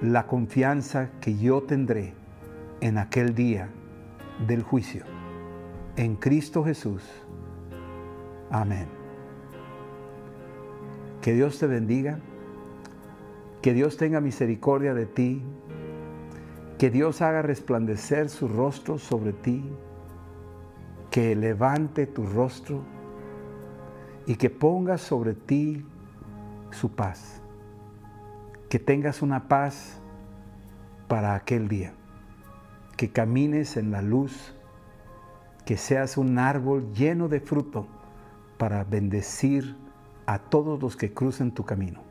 [0.00, 2.14] la confianza que yo tendré
[2.80, 3.68] en aquel día
[4.46, 5.04] del juicio.
[5.96, 7.02] En Cristo Jesús.
[8.50, 8.86] Amén.
[11.20, 12.20] Que Dios te bendiga.
[13.62, 15.42] Que Dios tenga misericordia de ti.
[16.78, 19.64] Que Dios haga resplandecer su rostro sobre ti.
[21.10, 22.82] Que levante tu rostro
[24.26, 25.84] y que ponga sobre ti
[26.70, 27.40] su paz.
[28.68, 29.98] Que tengas una paz
[31.08, 31.94] para aquel día.
[32.96, 34.54] Que camines en la luz.
[35.64, 37.88] Que seas un árbol lleno de fruto
[38.58, 39.76] para bendecir
[40.26, 42.07] a todos los que crucen tu camino.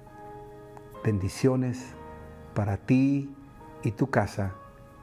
[1.04, 1.80] Bendiciones
[2.54, 3.30] para ti
[3.84, 4.56] y tu casa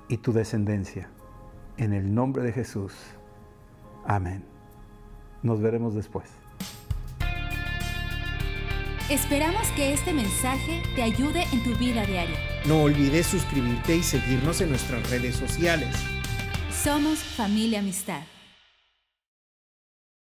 [0.09, 1.09] y tu descendencia.
[1.77, 2.93] En el nombre de Jesús.
[4.07, 4.45] Amén.
[5.43, 6.31] Nos veremos después.
[9.11, 12.39] Esperamos que este mensaje te ayude en tu vida diaria.
[12.67, 15.95] No olvides suscribirte y seguirnos en nuestras redes sociales.
[16.71, 18.23] Somos familia amistad.